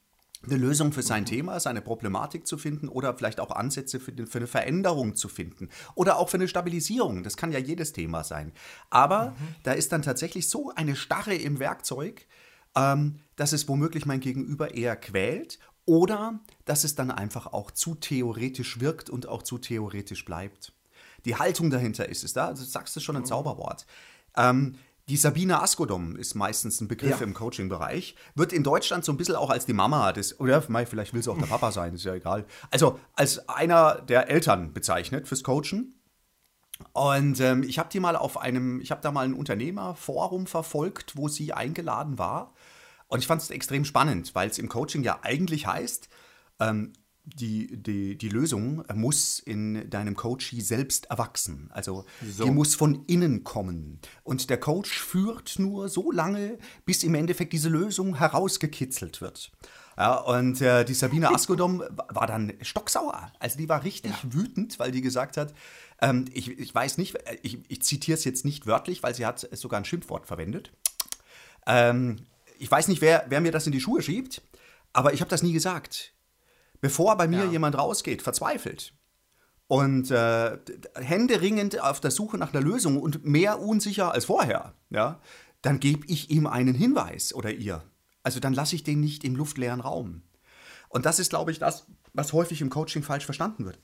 eine 0.46 0.58
Lösung 0.58 0.92
für 0.92 1.02
sein 1.02 1.26
Thema, 1.26 1.60
seine 1.60 1.82
Problematik 1.82 2.46
zu 2.46 2.58
finden 2.58 2.90
oder 2.90 3.16
vielleicht 3.18 3.40
auch 3.40 3.52
Ansätze 3.52 4.00
für, 4.00 4.14
für, 4.28 4.38
eine 4.40 4.48
Veränderung 4.48 5.16
zu 5.16 5.30
finden 5.30 5.70
oder 5.96 6.18
auch 6.18 6.30
für 6.30 6.38
eine 6.38 6.48
Stabilisierung. 6.48 7.24
Das 7.24 7.38
kann 7.38 7.52
ja 7.52 7.60
jedes 7.60 7.94
Thema 7.94 8.24
sein. 8.24 8.52
Aber 8.90 9.32
mhm. 9.32 9.56
da 9.64 9.72
ist 9.72 9.92
dann 9.92 10.02
tatsächlich 10.02 10.50
so 10.50 10.72
eine 10.76 10.96
Starre 10.96 11.34
im 11.34 11.60
Werkzeug, 11.60 12.28
ähm, 12.76 13.20
dass 13.36 13.54
es 13.54 13.68
womöglich 13.68 14.06
mein 14.06 14.20
Gegenüber 14.20 14.74
eher 14.74 14.96
quält 14.96 15.60
oder 15.86 16.40
dass 16.66 16.84
es 16.84 16.96
dann 16.96 17.12
einfach 17.12 17.48
auch 17.48 17.72
zu 17.72 17.96
theoretisch 17.96 18.80
wirkt 18.80 19.10
und 19.10 19.28
auch 19.28 19.44
zu 19.44 19.58
theoretisch 19.58 20.26
bleibt. 20.26 20.74
Die 21.26 21.36
Haltung 21.36 21.70
dahinter 21.70 22.10
ist 22.10 22.24
es 22.24 22.34
da, 22.34 22.48
also, 22.48 22.64
du 22.64 22.70
sagst 22.70 22.96
es 22.98 23.04
schon 23.04 23.16
ein 23.16 23.24
mhm. 23.24 23.28
Zauberwort. 23.28 23.86
Ähm, 24.36 24.76
die 25.10 25.18
Sabine 25.18 25.62
Askodom 25.62 26.16
ist 26.16 26.34
meistens 26.34 26.80
ein 26.80 26.88
Begriff 26.88 27.20
ja. 27.20 27.26
im 27.26 27.34
Coaching-Bereich. 27.34 28.16
Wird 28.36 28.54
in 28.54 28.64
Deutschland 28.64 29.04
so 29.04 29.12
ein 29.12 29.18
bisschen 29.18 29.36
auch 29.36 29.50
als 29.50 29.66
die 29.66 29.74
Mama 29.74 30.14
des, 30.14 30.40
oder 30.40 30.62
vielleicht 30.62 31.14
will 31.14 31.22
sie 31.22 31.30
auch 31.30 31.38
der 31.38 31.46
Papa 31.46 31.74
sein, 31.74 31.94
ist 31.94 32.06
ja 32.06 32.14
egal. 32.14 32.46
Also 32.72 33.00
als 33.14 33.50
einer 33.50 33.96
der 33.96 34.30
Eltern 34.30 34.72
bezeichnet 34.72 35.28
fürs 35.28 35.44
Coachen. 35.44 36.00
Und 36.94 37.40
ähm, 37.42 37.64
ich 37.64 37.80
habe 37.80 37.90
die 37.90 38.00
mal 38.00 38.16
auf 38.16 38.38
einem, 38.38 38.80
ich 38.80 38.92
habe 38.92 39.02
da 39.02 39.12
mal 39.12 39.26
ein 39.26 39.34
Unternehmerforum 39.34 40.48
verfolgt, 40.48 41.18
wo 41.18 41.28
sie 41.28 41.52
eingeladen 41.52 42.18
war. 42.18 42.54
Und 43.08 43.20
ich 43.20 43.28
fand 43.28 43.42
es 43.42 43.50
extrem 43.50 43.84
spannend, 43.84 44.34
weil 44.36 44.50
es 44.50 44.58
im 44.58 44.70
Coaching 44.70 45.04
ja 45.04 45.20
eigentlich 45.22 45.68
heißt, 45.68 46.08
ähm, 46.60 46.94
die, 47.26 47.82
die, 47.82 48.18
die 48.18 48.30
Lösung 48.30 48.84
muss 48.94 49.40
in 49.40 49.90
deinem 49.90 50.16
Coachee 50.16 50.60
selbst 50.60 51.06
erwachsen. 51.06 51.70
Also 51.72 52.06
so. 52.22 52.44
die 52.44 52.52
muss 52.52 52.76
von 52.76 53.06
innen 53.06 53.44
kommen. 53.44 54.00
Und 54.24 54.50
der 54.50 54.60
Coach 54.60 55.00
führt 55.02 55.58
nur 55.58 55.88
so 55.88 56.12
lange, 56.12 56.58
bis 56.86 57.04
im 57.04 57.16
Endeffekt 57.16 57.54
diese 57.54 57.70
Lösung 57.70 58.16
herausgekitzelt 58.18 59.22
wird. 59.22 59.52
Ja, 59.98 60.16
und 60.16 60.60
äh, 60.60 60.84
die 60.84 60.96
Sabine 60.96 61.30
Askodom 61.30 61.84
war 62.10 62.28
dann 62.28 62.54
stocksauer. 62.62 63.32
Also 63.40 63.58
die 63.58 63.70
war 63.70 63.84
richtig 63.84 64.12
ja. 64.12 64.34
wütend, 64.34 64.80
weil 64.80 64.92
die 64.92 65.02
gesagt 65.02 65.38
hat, 65.38 65.54
ähm, 66.02 66.26
ich, 66.34 66.50
ich 66.60 66.74
weiß 66.74 66.98
nicht, 66.98 67.16
äh, 67.16 67.38
ich, 67.42 67.60
ich 67.68 67.84
zitiere 67.84 68.18
es 68.18 68.26
jetzt 68.26 68.44
nicht 68.44 68.66
wörtlich, 68.66 69.04
weil 69.04 69.14
sie 69.14 69.26
hat 69.26 69.48
sogar 69.52 69.80
ein 69.80 69.86
Schimpfwort 69.86 70.26
verwendet. 70.26 70.74
Ähm, 71.68 72.18
ich 72.58 72.70
weiß 72.70 72.88
nicht, 72.88 73.02
wer, 73.02 73.26
wer 73.30 73.40
mir 73.40 73.52
das 73.52 73.68
in 73.68 73.72
die 73.72 73.80
Schuhe 73.80 74.02
schiebt, 74.02 74.42
aber 74.94 75.14
ich 75.14 75.22
habe 75.22 75.30
das 75.30 75.44
nie 75.44 75.54
gesagt 75.54 76.14
bevor 76.84 77.16
bei 77.16 77.30
mir 77.30 77.46
ja. 77.46 77.52
jemand 77.52 77.78
rausgeht, 77.78 78.22
verzweifelt 78.22 78.94
und 79.68 80.12
äh, 80.12 80.58
händeringend 80.96 81.82
auf 81.82 82.02
der 82.02 82.12
Suche 82.12 82.38
nach 82.38 82.54
einer 82.54 82.62
Lösung 82.62 83.02
und 83.02 83.24
mehr 83.24 83.62
unsicher 83.62 84.12
als 84.12 84.26
vorher, 84.26 84.74
ja, 84.90 85.22
dann 85.62 85.80
gebe 85.80 86.06
ich 86.08 86.30
ihm 86.30 86.46
einen 86.46 86.76
Hinweis 86.76 87.34
oder 87.34 87.54
ihr. 87.54 87.82
Also 88.22 88.42
dann 88.42 88.54
lasse 88.54 88.76
ich 88.76 88.84
den 88.84 89.00
nicht 89.00 89.24
im 89.24 89.38
luftleeren 89.38 89.80
Raum. 89.80 90.24
Und 90.90 91.06
das 91.06 91.20
ist, 91.20 91.30
glaube 91.30 91.52
ich, 91.52 91.60
das, 91.60 91.88
was 92.12 92.34
häufig 92.34 92.60
im 92.60 92.70
Coaching 92.70 93.02
falsch 93.02 93.24
verstanden 93.24 93.64
wird. 93.64 93.80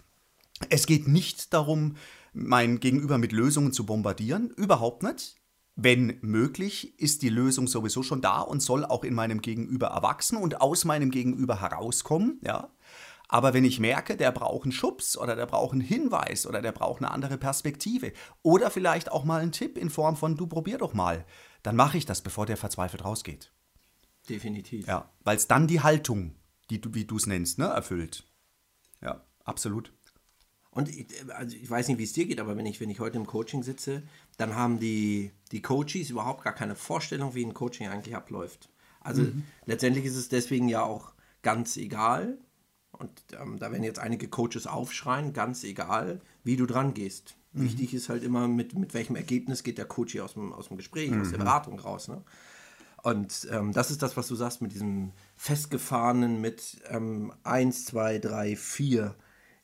Es 0.70 0.86
geht 0.86 1.08
nicht 1.08 1.53
darum, 1.53 1.96
mein 2.34 2.82
Gegenüber 2.82 3.18
mit 3.18 3.32
Lösungen 3.32 3.72
zu 3.72 3.86
bombardieren, 3.86 4.50
überhaupt 4.50 5.03
nicht. 5.03 5.38
Wenn 5.76 6.18
möglich, 6.22 7.00
ist 7.00 7.22
die 7.22 7.30
Lösung 7.30 7.68
sowieso 7.68 8.04
schon 8.04 8.22
da 8.22 8.42
und 8.42 8.62
soll 8.62 8.84
auch 8.86 9.04
in 9.04 9.14
meinem 9.14 9.42
Gegenüber 9.42 9.88
erwachsen 9.88 10.38
und 10.38 10.62
aus 10.62 10.86
meinem 10.86 11.12
Gegenüber 11.12 11.62
herauskommen, 11.62 12.40
ja. 12.44 12.70
Aber 13.32 13.54
wenn 13.54 13.64
ich 13.64 13.80
merke, 13.80 14.18
der 14.18 14.32
braucht 14.32 14.64
einen 14.64 14.72
Schubs 14.72 15.16
oder 15.16 15.36
der 15.36 15.46
braucht 15.46 15.74
einen 15.74 15.82
Hinweis 15.82 16.48
oder 16.48 16.64
der 16.64 16.72
braucht 16.72 17.04
eine 17.04 17.12
andere 17.12 17.38
Perspektive 17.38 18.12
oder 18.42 18.72
vielleicht 18.72 19.12
auch 19.12 19.24
mal 19.24 19.42
einen 19.42 19.52
Tipp 19.52 19.78
in 19.78 19.92
Form 19.92 20.16
von 20.16 20.36
du 20.36 20.48
probier 20.48 20.80
doch 20.80 20.96
mal, 20.96 21.26
dann 21.62 21.76
mache 21.76 22.00
ich 22.00 22.08
das, 22.08 22.22
bevor 22.22 22.48
der 22.48 22.58
verzweifelt 22.58 23.06
rausgeht. 23.06 23.54
Definitiv. 24.28 24.88
Ja, 24.88 25.12
weil 25.24 25.38
es 25.38 25.48
dann 25.48 25.68
die 25.68 25.82
Haltung, 25.82 26.36
die 26.72 26.82
du, 26.82 26.94
wie 26.96 27.06
du 27.06 27.18
es 27.18 27.28
nennst, 27.28 27.60
ne, 27.60 27.66
erfüllt. 27.66 28.28
Ja, 29.02 29.24
absolut. 29.44 29.94
Und 30.72 30.90
ich, 30.90 31.08
also 31.30 31.56
ich 31.56 31.70
weiß 31.70 31.88
nicht, 31.88 31.98
wie 31.98 32.04
es 32.04 32.14
dir 32.14 32.26
geht, 32.26 32.40
aber 32.40 32.56
wenn 32.56 32.66
ich, 32.66 32.80
wenn 32.80 32.90
ich 32.90 33.00
heute 33.00 33.18
im 33.18 33.26
Coaching 33.26 33.64
sitze, 33.64 34.04
dann 34.38 34.56
haben 34.56 34.80
die, 34.80 35.32
die 35.52 35.62
Coaches 35.62 36.10
überhaupt 36.10 36.44
gar 36.44 36.54
keine 36.54 36.76
Vorstellung, 36.76 37.34
wie 37.34 37.44
ein 37.44 37.54
Coaching 37.54 37.88
eigentlich 37.88 38.16
abläuft. 38.16 38.70
Also 39.02 39.24
mhm. 39.24 39.44
letztendlich 39.66 40.06
ist 40.06 40.16
es 40.16 40.30
deswegen 40.30 40.70
ja 40.70 40.84
auch 40.84 41.14
ganz 41.42 41.78
egal, 41.78 42.38
und 42.92 43.12
ähm, 43.40 43.58
da 43.60 43.72
werden 43.72 43.84
jetzt 43.84 44.00
einige 44.00 44.28
Coaches 44.28 44.68
aufschreien, 44.68 45.34
ganz 45.34 45.64
egal, 45.64 46.22
wie 46.44 46.58
du 46.58 46.66
dran 46.66 46.94
gehst. 46.94 47.36
Mhm. 47.54 47.64
Wichtig 47.64 47.94
ist 47.94 48.10
halt 48.10 48.24
immer, 48.24 48.48
mit, 48.48 48.78
mit 48.78 48.94
welchem 48.94 49.16
Ergebnis 49.16 49.64
geht 49.64 49.78
der 49.78 49.86
Coach 49.86 50.12
hier 50.12 50.26
aus 50.26 50.34
dem, 50.34 50.54
aus 50.54 50.68
dem 50.68 50.78
Gespräch, 50.78 51.10
mhm. 51.10 51.22
aus 51.22 51.30
der 51.30 51.40
mhm. 51.40 51.44
Beratung 51.44 51.80
raus. 51.80 52.10
Ne? 52.10 52.22
Und 53.02 53.48
ähm, 53.52 53.72
das 53.72 53.90
ist 53.90 54.02
das, 54.02 54.18
was 54.18 54.28
du 54.28 54.36
sagst 54.36 54.62
mit 54.62 54.74
diesem 54.74 55.14
festgefahrenen, 55.36 56.42
mit 56.42 56.82
ähm, 56.90 57.32
1, 57.44 57.86
2, 57.86 58.20
3, 58.20 58.56
4. 58.56 59.16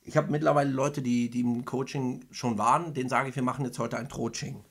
Ich 0.05 0.17
habe 0.17 0.31
mittlerweile 0.31 0.69
Leute, 0.69 1.01
die, 1.01 1.29
die 1.29 1.41
im 1.41 1.65
Coaching 1.65 2.25
schon 2.31 2.57
waren, 2.57 2.93
denen 2.93 3.09
sage 3.09 3.29
ich, 3.29 3.35
wir 3.35 3.43
machen 3.43 3.65
jetzt 3.65 3.79
heute 3.79 3.97
ein 3.97 4.07
Troaching. 4.07 4.63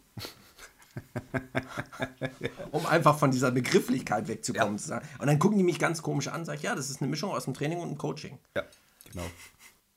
um 2.71 2.87
einfach 2.87 3.19
von 3.19 3.33
dieser 3.33 3.51
Begrifflichkeit 3.51 4.29
wegzukommen. 4.29 4.81
Ja. 4.89 5.03
Und 5.19 5.27
dann 5.27 5.41
gucken 5.41 5.59
die 5.59 5.65
mich 5.65 5.81
ganz 5.81 6.03
komisch 6.03 6.29
an 6.29 6.41
und 6.41 6.47
sagen, 6.47 6.61
ja, 6.63 6.77
das 6.77 6.89
ist 6.89 7.03
eine 7.03 7.11
Mischung 7.11 7.33
aus 7.33 7.45
dem 7.45 7.55
Training 7.55 7.81
und 7.81 7.89
dem 7.89 7.99
Coaching. 7.99 8.39
Ja, 8.57 8.63
genau. 9.11 9.25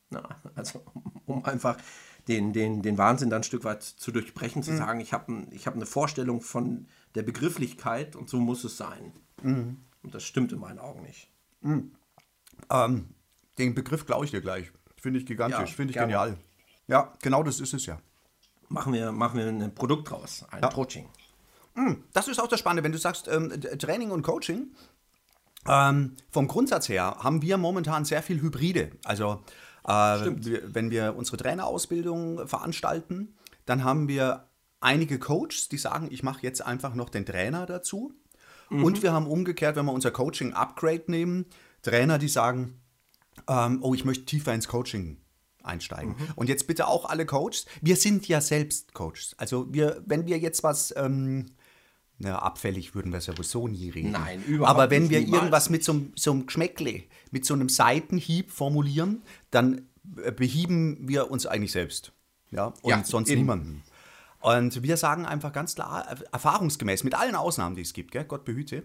Na, 0.10 0.28
also 0.56 0.82
um 1.26 1.46
einfach 1.46 1.78
den, 2.28 2.54
den, 2.54 2.82
den 2.82 2.98
Wahnsinn 2.98 3.30
dann 3.30 3.42
ein 3.42 3.44
Stück 3.44 3.64
weit 3.64 3.84
zu 3.84 4.12
durchbrechen, 4.12 4.64
zu 4.64 4.72
mhm. 4.72 4.78
sagen, 4.78 5.00
ich 5.00 5.14
habe 5.14 5.48
ich 5.52 5.68
hab 5.68 5.76
eine 5.76 5.86
Vorstellung 5.86 6.42
von 6.42 6.88
der 7.16 7.24
Begrifflichkeit 7.24 8.16
und 8.16 8.30
so 8.30 8.40
muss 8.40 8.64
es 8.64 8.78
sein. 8.78 9.14
Mhm. 9.44 9.78
Und 10.04 10.16
das 10.16 10.24
stimmt 10.24 10.52
in 10.52 10.60
meinen 10.60 10.80
Augen 10.80 11.04
nicht. 11.04 11.30
Mhm. 11.62 11.92
Ähm, 12.70 13.10
den 13.58 13.76
Begriff 13.76 14.06
glaube 14.06 14.26
ich 14.26 14.32
dir 14.32 14.42
gleich. 14.42 14.72
Finde 15.00 15.20
ich 15.20 15.26
gigantisch, 15.26 15.60
ja, 15.60 15.66
finde 15.76 15.92
ich 15.92 15.96
gerne. 15.96 16.14
genial. 16.14 16.38
Ja, 16.88 17.14
genau 17.22 17.44
das 17.44 17.60
ist 17.60 17.74
es 17.74 17.86
ja 17.86 18.00
machen 18.70 18.94
wir, 18.94 19.12
machen 19.12 19.40
wir 19.40 19.48
ein 19.48 19.74
Produkt 19.74 20.10
draus, 20.10 20.46
ein 20.52 20.62
ja. 20.62 20.70
Coaching. 20.70 21.08
Hm, 21.76 22.04
das 22.14 22.28
ist 22.28 22.40
auch 22.40 22.48
das 22.48 22.60
Spannende, 22.60 22.84
wenn 22.84 22.92
du 22.92 22.98
sagst 22.98 23.28
ähm, 23.28 23.50
Training 23.80 24.12
und 24.12 24.24
Coaching. 24.24 24.72
Ähm, 25.68 26.16
vom 26.30 26.48
Grundsatz 26.48 26.90
her 26.90 27.18
haben 27.20 27.42
wir 27.42 27.58
momentan 27.58 28.06
sehr 28.06 28.24
viel 28.24 28.42
Hybride. 28.42 28.92
Also 29.04 29.44
äh, 29.86 29.90
wenn 29.90 30.92
wir 30.92 31.16
unsere 31.16 31.38
Trainerausbildung 31.38 32.48
veranstalten, 32.48 33.36
dann 33.66 33.84
haben 33.84 34.08
wir 34.08 34.48
einige 34.80 35.20
Coaches, 35.20 35.70
die 35.70 35.78
sagen, 35.78 36.08
ich 36.12 36.24
mache 36.24 36.44
jetzt 36.44 36.66
einfach 36.66 36.94
noch 36.94 37.10
den 37.10 37.26
Trainer 37.26 37.66
dazu. 37.66 38.14
Mhm. 38.70 38.84
Und 38.84 39.04
wir 39.04 39.12
haben 39.12 39.28
umgekehrt, 39.28 39.76
wenn 39.76 39.86
wir 39.86 39.94
unser 39.94 40.12
Coaching 40.12 40.54
Upgrade 40.54 41.06
nehmen, 41.08 41.46
Trainer, 41.82 42.18
die 42.18 42.28
sagen, 42.28 42.80
ähm, 43.48 43.80
oh, 43.82 43.94
ich 43.94 44.06
möchte 44.06 44.26
tiefer 44.26 44.54
ins 44.54 44.68
Coaching 44.68 45.18
einsteigen. 45.64 46.16
Mhm. 46.18 46.28
Und 46.36 46.50
jetzt 46.50 46.68
bitte 46.68 46.88
auch 46.88 47.06
alle 47.06 47.26
Coaches. 47.26 47.66
Wir 47.82 47.96
sind 47.96 48.28
ja 48.28 48.42
selbst 48.42 48.94
Coaches. 48.94 49.36
Also 49.38 49.72
wir, 49.74 50.02
wenn 50.06 50.26
wir 50.26 50.38
jetzt 50.38 50.64
was, 50.64 50.94
ähm, 50.98 51.48
na, 52.20 52.40
abfällig 52.40 52.96
würden 52.96 53.14
wir 53.14 53.22
sowieso 53.22 53.68
nie 53.68 53.90
reden. 53.90 54.12
Nein, 54.12 54.44
überhaupt 54.44 54.80
Aber 54.80 54.90
wenn 54.90 55.10
wir 55.10 55.20
niemals. 55.20 55.38
irgendwas 55.38 55.70
mit 55.70 55.84
so, 55.84 56.02
so 56.16 56.32
einem 56.32 56.48
Geschmäckle, 56.48 57.04
mit 57.32 57.46
so 57.46 57.54
einem 57.54 57.70
Seitenhieb 57.70 58.52
formulieren, 58.52 59.22
dann 59.52 59.88
äh, 60.24 60.32
behieben 60.32 61.08
wir 61.08 61.30
uns 61.30 61.46
eigentlich 61.46 61.74
selbst. 61.74 62.14
Ja, 62.50 62.74
und 62.82 62.90
ja, 62.90 63.04
sonst 63.04 63.30
eben. 63.30 63.42
niemanden. 63.42 63.84
Und 64.40 64.82
wir 64.82 64.98
sagen 64.98 65.26
einfach 65.26 65.52
ganz 65.52 65.76
klar, 65.76 66.08
erfahrungsgemäß, 66.32 67.04
mit 67.04 67.16
allen 67.16 67.36
Ausnahmen, 67.36 67.76
die 67.76 67.82
es 67.82 67.94
gibt, 67.94 68.12
gell, 68.12 68.24
Gott 68.24 68.46
behüte, 68.46 68.84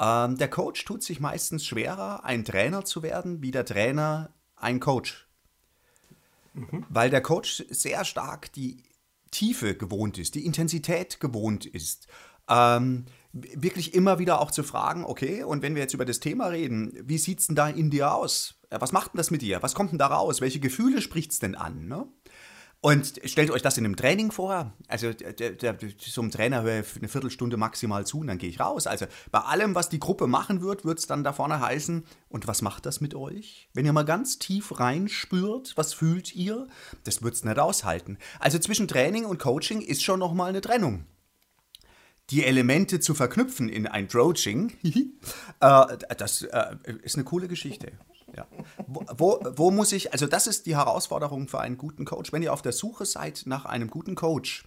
ähm, 0.00 0.36
der 0.38 0.48
Coach 0.48 0.84
tut 0.84 1.02
sich 1.02 1.20
meistens 1.20 1.64
schwerer, 1.64 2.24
ein 2.24 2.44
Trainer 2.44 2.84
zu 2.84 3.02
werden, 3.02 3.42
wie 3.42 3.50
der 3.50 3.64
Trainer 3.64 4.30
ein 4.56 4.80
Coach 4.80 5.28
Mhm. 6.54 6.86
Weil 6.88 7.10
der 7.10 7.20
Coach 7.20 7.64
sehr 7.70 8.04
stark 8.04 8.52
die 8.52 8.82
Tiefe 9.30 9.76
gewohnt 9.76 10.18
ist, 10.18 10.34
die 10.34 10.44
Intensität 10.44 11.20
gewohnt 11.20 11.66
ist. 11.66 12.08
Ähm, 12.48 13.06
wirklich 13.32 13.94
immer 13.94 14.18
wieder 14.18 14.40
auch 14.40 14.50
zu 14.50 14.64
fragen, 14.64 15.04
okay, 15.04 15.44
und 15.44 15.62
wenn 15.62 15.74
wir 15.74 15.82
jetzt 15.82 15.94
über 15.94 16.04
das 16.04 16.18
Thema 16.18 16.46
reden, 16.46 16.92
wie 17.04 17.18
sieht 17.18 17.40
es 17.40 17.46
denn 17.46 17.56
da 17.56 17.68
in 17.68 17.90
dir 17.90 18.12
aus? 18.12 18.56
Was 18.70 18.92
macht 18.92 19.12
denn 19.12 19.18
das 19.18 19.30
mit 19.30 19.42
dir? 19.42 19.62
Was 19.62 19.74
kommt 19.74 19.92
denn 19.92 19.98
da 19.98 20.08
raus? 20.08 20.40
Welche 20.40 20.60
Gefühle 20.60 21.00
spricht 21.00 21.30
es 21.32 21.38
denn 21.38 21.54
an? 21.54 21.86
Ne? 21.86 22.08
Und 22.82 23.20
stellt 23.26 23.50
euch 23.50 23.60
das 23.60 23.76
in 23.76 23.84
einem 23.84 23.96
Training 23.96 24.32
vor. 24.32 24.72
Also 24.88 25.12
der, 25.12 25.76
so 25.98 26.22
einem 26.22 26.30
Trainer 26.30 26.62
höre 26.62 26.80
ich 26.80 26.96
eine 26.96 27.08
Viertelstunde 27.08 27.58
maximal 27.58 28.06
zu 28.06 28.20
und 28.20 28.28
dann 28.28 28.38
gehe 28.38 28.48
ich 28.48 28.58
raus. 28.58 28.86
Also 28.86 29.04
bei 29.30 29.40
allem, 29.40 29.74
was 29.74 29.90
die 29.90 30.00
Gruppe 30.00 30.26
machen 30.26 30.62
wird, 30.62 30.86
wird 30.86 30.98
es 30.98 31.06
dann 31.06 31.22
da 31.22 31.34
vorne 31.34 31.60
heißen, 31.60 32.04
und 32.30 32.46
was 32.46 32.62
macht 32.62 32.86
das 32.86 33.02
mit 33.02 33.14
euch? 33.14 33.68
Wenn 33.74 33.84
ihr 33.84 33.92
mal 33.92 34.04
ganz 34.04 34.38
tief 34.38 34.80
reinspürt, 34.80 35.76
was 35.76 35.92
fühlt 35.92 36.34
ihr? 36.34 36.68
Das 37.04 37.22
wird 37.22 37.34
es 37.34 37.44
nicht 37.44 37.58
aushalten. 37.58 38.16
Also 38.38 38.58
zwischen 38.58 38.88
Training 38.88 39.26
und 39.26 39.38
Coaching 39.38 39.82
ist 39.82 40.02
schon 40.02 40.20
nochmal 40.20 40.48
eine 40.48 40.62
Trennung. 40.62 41.04
Die 42.30 42.44
Elemente 42.44 43.00
zu 43.00 43.14
verknüpfen 43.14 43.68
in 43.68 43.88
ein 43.88 44.08
Troaching, 44.08 44.72
äh, 45.60 45.96
das 46.16 46.42
äh, 46.42 46.76
ist 47.02 47.16
eine 47.16 47.24
coole 47.24 47.48
Geschichte. 47.48 47.92
Ja. 48.36 48.46
Wo, 48.86 49.04
wo, 49.16 49.40
wo, 49.56 49.70
muss 49.70 49.92
ich, 49.92 50.12
also 50.12 50.26
das 50.26 50.46
ist 50.46 50.66
die 50.66 50.76
Herausforderung 50.76 51.48
für 51.48 51.60
einen 51.60 51.76
guten 51.76 52.04
Coach. 52.04 52.32
Wenn 52.32 52.42
ihr 52.42 52.52
auf 52.52 52.62
der 52.62 52.72
Suche 52.72 53.04
seid 53.04 53.42
nach 53.46 53.64
einem 53.64 53.90
guten 53.90 54.14
Coach, 54.14 54.64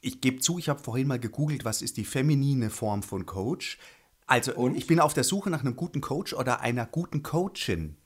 ich 0.00 0.20
gebe 0.20 0.40
zu, 0.40 0.58
ich 0.58 0.68
habe 0.68 0.82
vorhin 0.82 1.06
mal 1.06 1.18
gegoogelt, 1.18 1.64
was 1.64 1.82
ist 1.82 1.96
die 1.96 2.04
feminine 2.04 2.70
Form 2.70 3.02
von 3.02 3.26
Coach. 3.26 3.78
Also 4.26 4.54
Und? 4.54 4.76
ich 4.76 4.86
bin 4.86 5.00
auf 5.00 5.14
der 5.14 5.24
Suche 5.24 5.50
nach 5.50 5.60
einem 5.60 5.76
guten 5.76 6.00
Coach 6.00 6.32
oder 6.32 6.60
einer 6.60 6.86
guten 6.86 7.22
Coachin. 7.22 7.96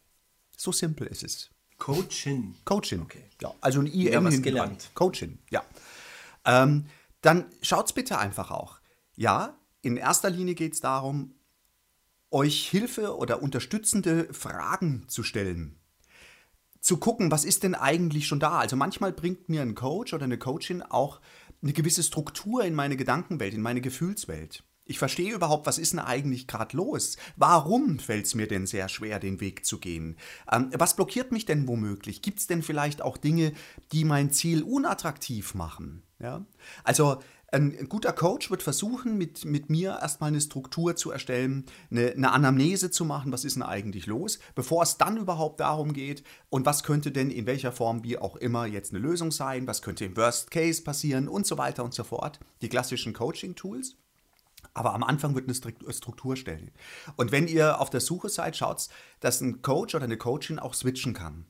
So 0.57 0.73
simpel 0.73 1.07
ist 1.07 1.23
es. 1.23 1.51
Coachin. 1.79 2.57
Coachin. 2.65 3.03
Okay. 3.03 3.25
Ja, 3.41 3.55
also 3.61 3.81
ein 3.81 3.87
IM 3.87 4.13
ja, 4.13 4.25
was 4.25 4.43
gelernt. 4.43 4.91
Coachin, 4.95 5.39
ja. 5.51 5.63
Ähm, 6.45 6.87
dann 7.21 7.47
schaut's 7.63 7.93
bitte 7.93 8.19
einfach 8.19 8.51
auch. 8.51 8.79
Ja, 9.15 9.57
in 9.83 9.97
erster 9.97 10.31
Linie 10.31 10.55
geht 10.55 10.75
es 10.75 10.81
darum, 10.81 11.35
euch 12.31 12.69
Hilfe 12.69 13.17
oder 13.17 13.43
unterstützende 13.43 14.33
Fragen 14.33 15.05
zu 15.09 15.23
stellen. 15.23 15.79
Zu 16.81 16.99
gucken, 16.99 17.31
was 17.31 17.45
ist 17.45 17.65
denn 17.65 17.75
eigentlich 17.75 18.27
schon 18.27 18.41
da? 18.41 18.59
Also 18.59 18.77
manchmal 18.77 19.13
bringt 19.13 19.49
mir 19.49 19.63
ein 19.63 19.75
Coach 19.75 20.15
oder 20.15 20.25
eine 20.25 20.39
Coachin 20.39 20.83
auch 20.83 21.21
eine 21.63 21.73
gewisse 21.73 22.03
Struktur 22.03 22.65
in 22.65 22.75
meine 22.75 22.97
Gedankenwelt, 22.97 23.55
in 23.55 23.63
meine 23.63 23.81
Gefühlswelt. 23.81 24.63
Ich 24.91 24.99
verstehe 24.99 25.35
überhaupt, 25.35 25.67
was 25.67 25.77
ist 25.77 25.93
denn 25.93 25.99
eigentlich 25.99 26.47
gerade 26.47 26.75
los? 26.75 27.19
Warum 27.37 27.99
fällt 27.99 28.25
es 28.25 28.35
mir 28.35 28.49
denn 28.49 28.67
sehr 28.67 28.89
schwer, 28.89 29.19
den 29.19 29.39
Weg 29.39 29.67
zu 29.67 29.79
gehen? 29.79 30.17
Ähm, 30.51 30.71
was 30.73 30.97
blockiert 30.97 31.31
mich 31.31 31.45
denn 31.45 31.69
womöglich? 31.69 32.23
Gibt 32.23 32.39
es 32.39 32.47
denn 32.47 32.63
vielleicht 32.63 33.03
auch 33.03 33.19
Dinge, 33.19 33.53
die 33.93 34.05
mein 34.05 34.31
Ziel 34.31 34.63
unattraktiv 34.63 35.55
machen? 35.55 36.05
Ja? 36.19 36.47
Also 36.85 37.21
ein, 37.51 37.77
ein, 37.79 37.89
guter 37.89 38.13
Coach 38.13 38.51
wird 38.51 38.63
versuchen, 38.63 39.17
mit, 39.17 39.45
mit 39.45 39.71
mir 39.71 39.99
erstmal 40.03 40.29
eine 40.29 40.41
Struktur 40.41 40.97
zu 40.97 41.11
erstellen, 41.11 41.65
eine, 41.91 42.13
eine, 42.13 42.33
Anamnese 42.33 42.91
zu 42.91 43.05
machen, 43.05 43.33
was 43.33 43.45
ist 43.45 43.57
denn 43.57 43.63
eigentlich 43.63 44.07
los, 44.07 44.39
bevor 44.55 44.83
es 44.83 44.99
dann 44.99 45.17
überhaupt 45.17 45.61
darum 45.61 45.93
geht, 45.93 46.23
und 46.51 46.67
was 46.67 46.83
könnte 46.83 47.11
denn 47.11 47.31
in 47.31 47.47
welcher 47.47 47.73
Form 47.73 48.05
wie 48.05 48.19
auch 48.19 48.37
immer 48.37 48.67
jetzt 48.67 48.93
eine 48.93 49.01
Lösung 49.01 49.31
sein, 49.31 49.67
was 49.67 49.83
könnte 49.83 50.05
im 50.05 50.17
Worst 50.17 50.51
Case 50.51 50.83
passieren 50.83 51.29
und 51.29 51.47
so 51.47 51.57
weiter 51.57 51.85
und 51.85 51.95
so 51.95 52.05
fort. 52.05 52.39
Die 52.61 52.69
klassischen 52.69 53.15
Coaching-Tools. 53.15 53.97
Aber 54.75 54.93
am 54.95 55.03
Anfang 55.03 55.35
wird 55.35 55.47
eine 55.47 55.93
Struktur 55.95 56.37
stellen. 56.37 56.71
Und 57.17 57.33
wenn 57.33 57.49
ihr 57.49 57.81
auf 57.81 57.91
der 57.91 58.01
Suche 58.01 58.29
seid, 58.29 58.57
schaut, 58.57 58.89
dass 59.21 59.41
ein 59.41 59.63
Coach 59.63 59.95
oder 59.95 60.05
eine 60.05 60.19
Coachin 60.19 60.59
auch 60.59 60.75
switchen 60.75 61.15
kann. 61.15 61.47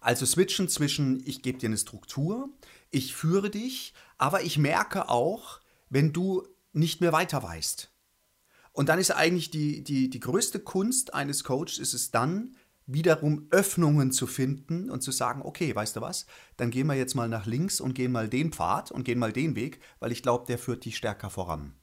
Also 0.00 0.24
switchen 0.24 0.68
zwischen, 0.68 1.22
ich 1.26 1.42
gebe 1.42 1.58
dir 1.58 1.68
eine 1.68 1.78
Struktur, 1.78 2.48
ich 2.90 3.14
führe 3.14 3.50
dich, 3.50 3.92
aber 4.18 4.42
ich 4.42 4.58
merke 4.58 5.08
auch, 5.08 5.60
wenn 5.88 6.12
du 6.12 6.46
nicht 6.72 7.00
mehr 7.00 7.12
weiter 7.12 7.42
weißt. 7.42 7.90
Und 8.72 8.88
dann 8.88 8.98
ist 8.98 9.10
eigentlich 9.10 9.50
die, 9.50 9.82
die, 9.82 10.10
die 10.10 10.20
größte 10.20 10.60
Kunst 10.60 11.14
eines 11.14 11.44
Coaches 11.44 11.78
ist 11.78 11.94
es 11.94 12.10
dann, 12.10 12.56
wiederum 12.86 13.48
Öffnungen 13.50 14.12
zu 14.12 14.26
finden 14.26 14.90
und 14.90 15.02
zu 15.02 15.10
sagen, 15.10 15.42
okay, 15.42 15.74
weißt 15.74 15.96
du 15.96 16.00
was, 16.00 16.26
dann 16.56 16.70
gehen 16.70 16.86
wir 16.86 16.94
jetzt 16.94 17.14
mal 17.14 17.28
nach 17.28 17.46
links 17.46 17.80
und 17.80 17.94
gehen 17.94 18.12
mal 18.12 18.28
den 18.28 18.52
Pfad 18.52 18.92
und 18.92 19.04
gehen 19.04 19.18
mal 19.18 19.32
den 19.32 19.56
Weg, 19.56 19.80
weil 19.98 20.12
ich 20.12 20.22
glaube, 20.22 20.46
der 20.46 20.58
führt 20.58 20.84
dich 20.84 20.96
stärker 20.96 21.30
voran. 21.30 21.74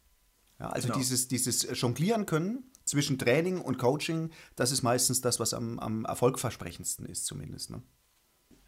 Ja, 0.59 0.69
also 0.69 0.87
genau. 0.87 0.99
dieses, 0.99 1.27
dieses 1.27 1.67
Jonglieren 1.79 2.25
können 2.25 2.71
zwischen 2.85 3.17
Training 3.17 3.59
und 3.59 3.77
Coaching, 3.77 4.29
das 4.55 4.71
ist 4.71 4.81
meistens 4.81 5.19
das, 5.19 5.39
was 5.39 5.53
am, 5.53 5.79
am 5.79 6.05
erfolgversprechendsten 6.05 7.05
ist 7.05 7.25
zumindest. 7.25 7.69
Ne? 7.69 7.81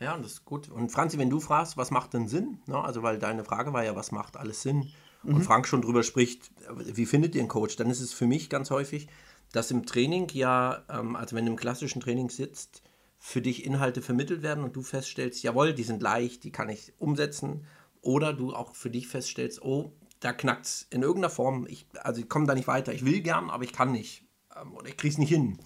Ja, 0.05 0.15
das 0.17 0.33
ist 0.33 0.45
gut. 0.45 0.69
Und 0.69 0.91
Franzi, 0.91 1.17
wenn 1.17 1.31
du 1.31 1.39
fragst, 1.39 1.77
was 1.77 1.89
macht 1.89 2.13
denn 2.13 2.27
Sinn? 2.27 2.59
Ne? 2.67 2.77
Also, 2.77 3.01
weil 3.01 3.17
deine 3.17 3.43
Frage 3.43 3.73
war 3.73 3.83
ja, 3.83 3.95
was 3.95 4.11
macht 4.11 4.37
alles 4.37 4.61
Sinn? 4.61 4.91
und 5.23 5.41
Frank 5.41 5.67
schon 5.67 5.81
drüber 5.81 6.03
spricht, 6.03 6.51
wie 6.69 7.07
findet 7.07 7.33
ihr 7.33 7.41
einen 7.41 7.47
Coach, 7.47 7.75
dann 7.77 7.89
ist 7.89 7.99
es 7.99 8.13
für 8.13 8.27
mich 8.27 8.47
ganz 8.47 8.69
häufig, 8.69 9.07
dass 9.51 9.71
im 9.71 9.87
Training 9.87 10.27
ja, 10.33 10.83
ähm, 10.87 11.15
also 11.15 11.35
wenn 11.35 11.45
du 11.45 11.51
im 11.53 11.57
klassischen 11.57 11.99
Training 11.99 12.29
sitzt, 12.29 12.83
für 13.17 13.41
dich 13.41 13.65
Inhalte 13.65 14.03
vermittelt 14.03 14.43
werden 14.43 14.63
und 14.63 14.75
du 14.75 14.83
feststellst, 14.83 15.41
jawohl, 15.41 15.73
die 15.73 15.81
sind 15.81 16.03
leicht, 16.03 16.43
die 16.43 16.51
kann 16.51 16.69
ich 16.69 16.93
umsetzen. 16.99 17.65
Oder 18.01 18.33
du 18.33 18.53
auch 18.53 18.75
für 18.75 18.91
dich 18.91 19.07
feststellst, 19.07 19.63
oh, 19.63 19.93
da 20.19 20.31
knackt 20.31 20.67
es 20.67 20.87
in 20.91 21.01
irgendeiner 21.01 21.31
Form. 21.31 21.65
Ich, 21.67 21.87
also 22.03 22.21
ich 22.21 22.29
komme 22.29 22.45
da 22.45 22.53
nicht 22.53 22.67
weiter. 22.67 22.93
Ich 22.93 23.03
will 23.03 23.21
gern, 23.21 23.49
aber 23.49 23.63
ich 23.63 23.73
kann 23.73 23.91
nicht. 23.91 24.25
Ähm, 24.55 24.73
oder 24.75 24.89
ich 24.89 24.97
kriege 24.97 25.13
es 25.13 25.17
nicht 25.17 25.29
hin. 25.29 25.57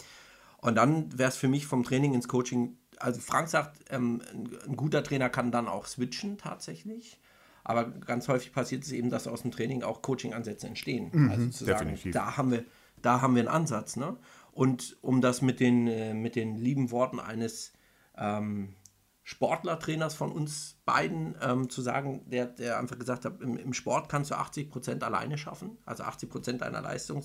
Und 0.62 0.76
dann 0.76 1.18
wäre 1.18 1.30
es 1.30 1.36
für 1.36 1.50
mich 1.50 1.66
vom 1.66 1.84
Training 1.84 2.14
ins 2.14 2.30
Coaching, 2.30 2.78
also 3.00 3.20
Frank 3.20 3.50
sagt, 3.50 3.80
ähm, 3.90 4.22
ein, 4.34 4.76
guter 4.76 5.04
Trainer 5.04 5.30
kann 5.30 5.52
dann 5.52 5.68
auch 5.68 5.86
switchen 5.86 6.38
tatsächlich. 6.38 7.20
Aber 7.64 7.86
ganz 7.90 8.28
häufig 8.28 8.52
passiert 8.52 8.84
es 8.84 8.92
eben, 8.92 9.10
dass 9.10 9.28
aus 9.28 9.44
dem 9.44 9.52
Training 9.52 9.84
auch 9.84 10.02
Coaching-Ansätze 10.02 10.68
entstehen. 10.68 11.10
Mhm, 11.12 11.30
also 11.30 11.48
zu 11.50 11.66
sagen, 11.66 11.98
da 12.12 12.38
haben 12.38 12.52
wir, 12.52 12.66
da 13.02 13.22
haben 13.22 13.36
wir 13.36 13.42
einen 13.42 13.50
Ansatz. 13.50 13.96
Ne? 13.96 14.18
Und 14.52 14.98
um 15.02 15.22
das 15.22 15.42
mit 15.42 15.60
den, 15.60 15.88
äh, 15.88 16.14
mit 16.14 16.36
den 16.36 16.56
lieben 16.56 16.92
Worten 16.92 17.20
eines 17.20 17.74
ähm, 18.18 18.76
Sportlertrainers 19.24 20.16
von 20.16 20.32
uns 20.32 20.78
beiden 20.86 21.36
ähm, 21.42 21.70
zu 21.70 21.84
sagen, 21.84 22.24
der, 22.26 22.48
der 22.48 22.80
einfach 22.80 22.98
gesagt 22.98 23.26
hat, 23.26 23.42
im, 23.42 23.58
im 23.58 23.74
Sport 23.74 24.10
kannst 24.10 24.32
du 24.32 24.36
80 24.36 24.72
Prozent 24.72 25.04
alleine 25.04 25.38
schaffen, 25.38 25.78
also 25.86 26.04
80 26.04 26.30
Prozent 26.30 26.62
deiner 26.62 26.82
Leistung 26.82 27.24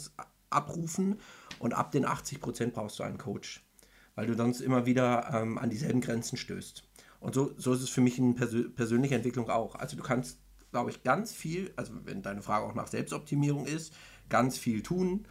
abrufen 0.51 1.19
und 1.59 1.73
ab 1.73 1.93
den 1.93 2.05
80 2.05 2.41
Prozent 2.41 2.75
brauchst 2.75 2.99
du 2.99 3.05
einen 3.05 3.17
Coach, 3.17 3.65
weil 4.15 4.27
du 4.27 4.35
sonst 4.35 4.61
immer 4.61 4.87
wieder 4.87 5.31
ähm, 5.33 5.59
an 5.59 5.71
dieselben 5.71 6.01
Grenzen 6.01 6.37
stößt. 6.37 6.85
Und 7.21 7.35
so, 7.35 7.53
so 7.57 7.73
ist 7.73 7.83
es 7.83 7.89
für 7.89 8.01
mich 8.01 8.19
in 8.19 8.35
persö 8.35 8.69
persönlicher 8.69 9.17
Entwicklung 9.17 9.49
auch. 9.49 9.77
Also 9.77 9.97
du 9.97 10.03
kannst, 10.03 10.39
glaube 10.73 10.91
ich, 10.91 11.03
ganz 11.03 11.33
viel, 11.33 11.73
also 11.77 11.95
wenn 12.05 12.23
deine 12.23 12.43
Frage 12.43 12.67
auch 12.67 12.75
nach 12.75 12.87
Selbstoptimierung 12.87 13.67
ist, 13.67 13.95
ganz 14.29 14.59
viel 14.59 14.83
tun, 14.83 15.27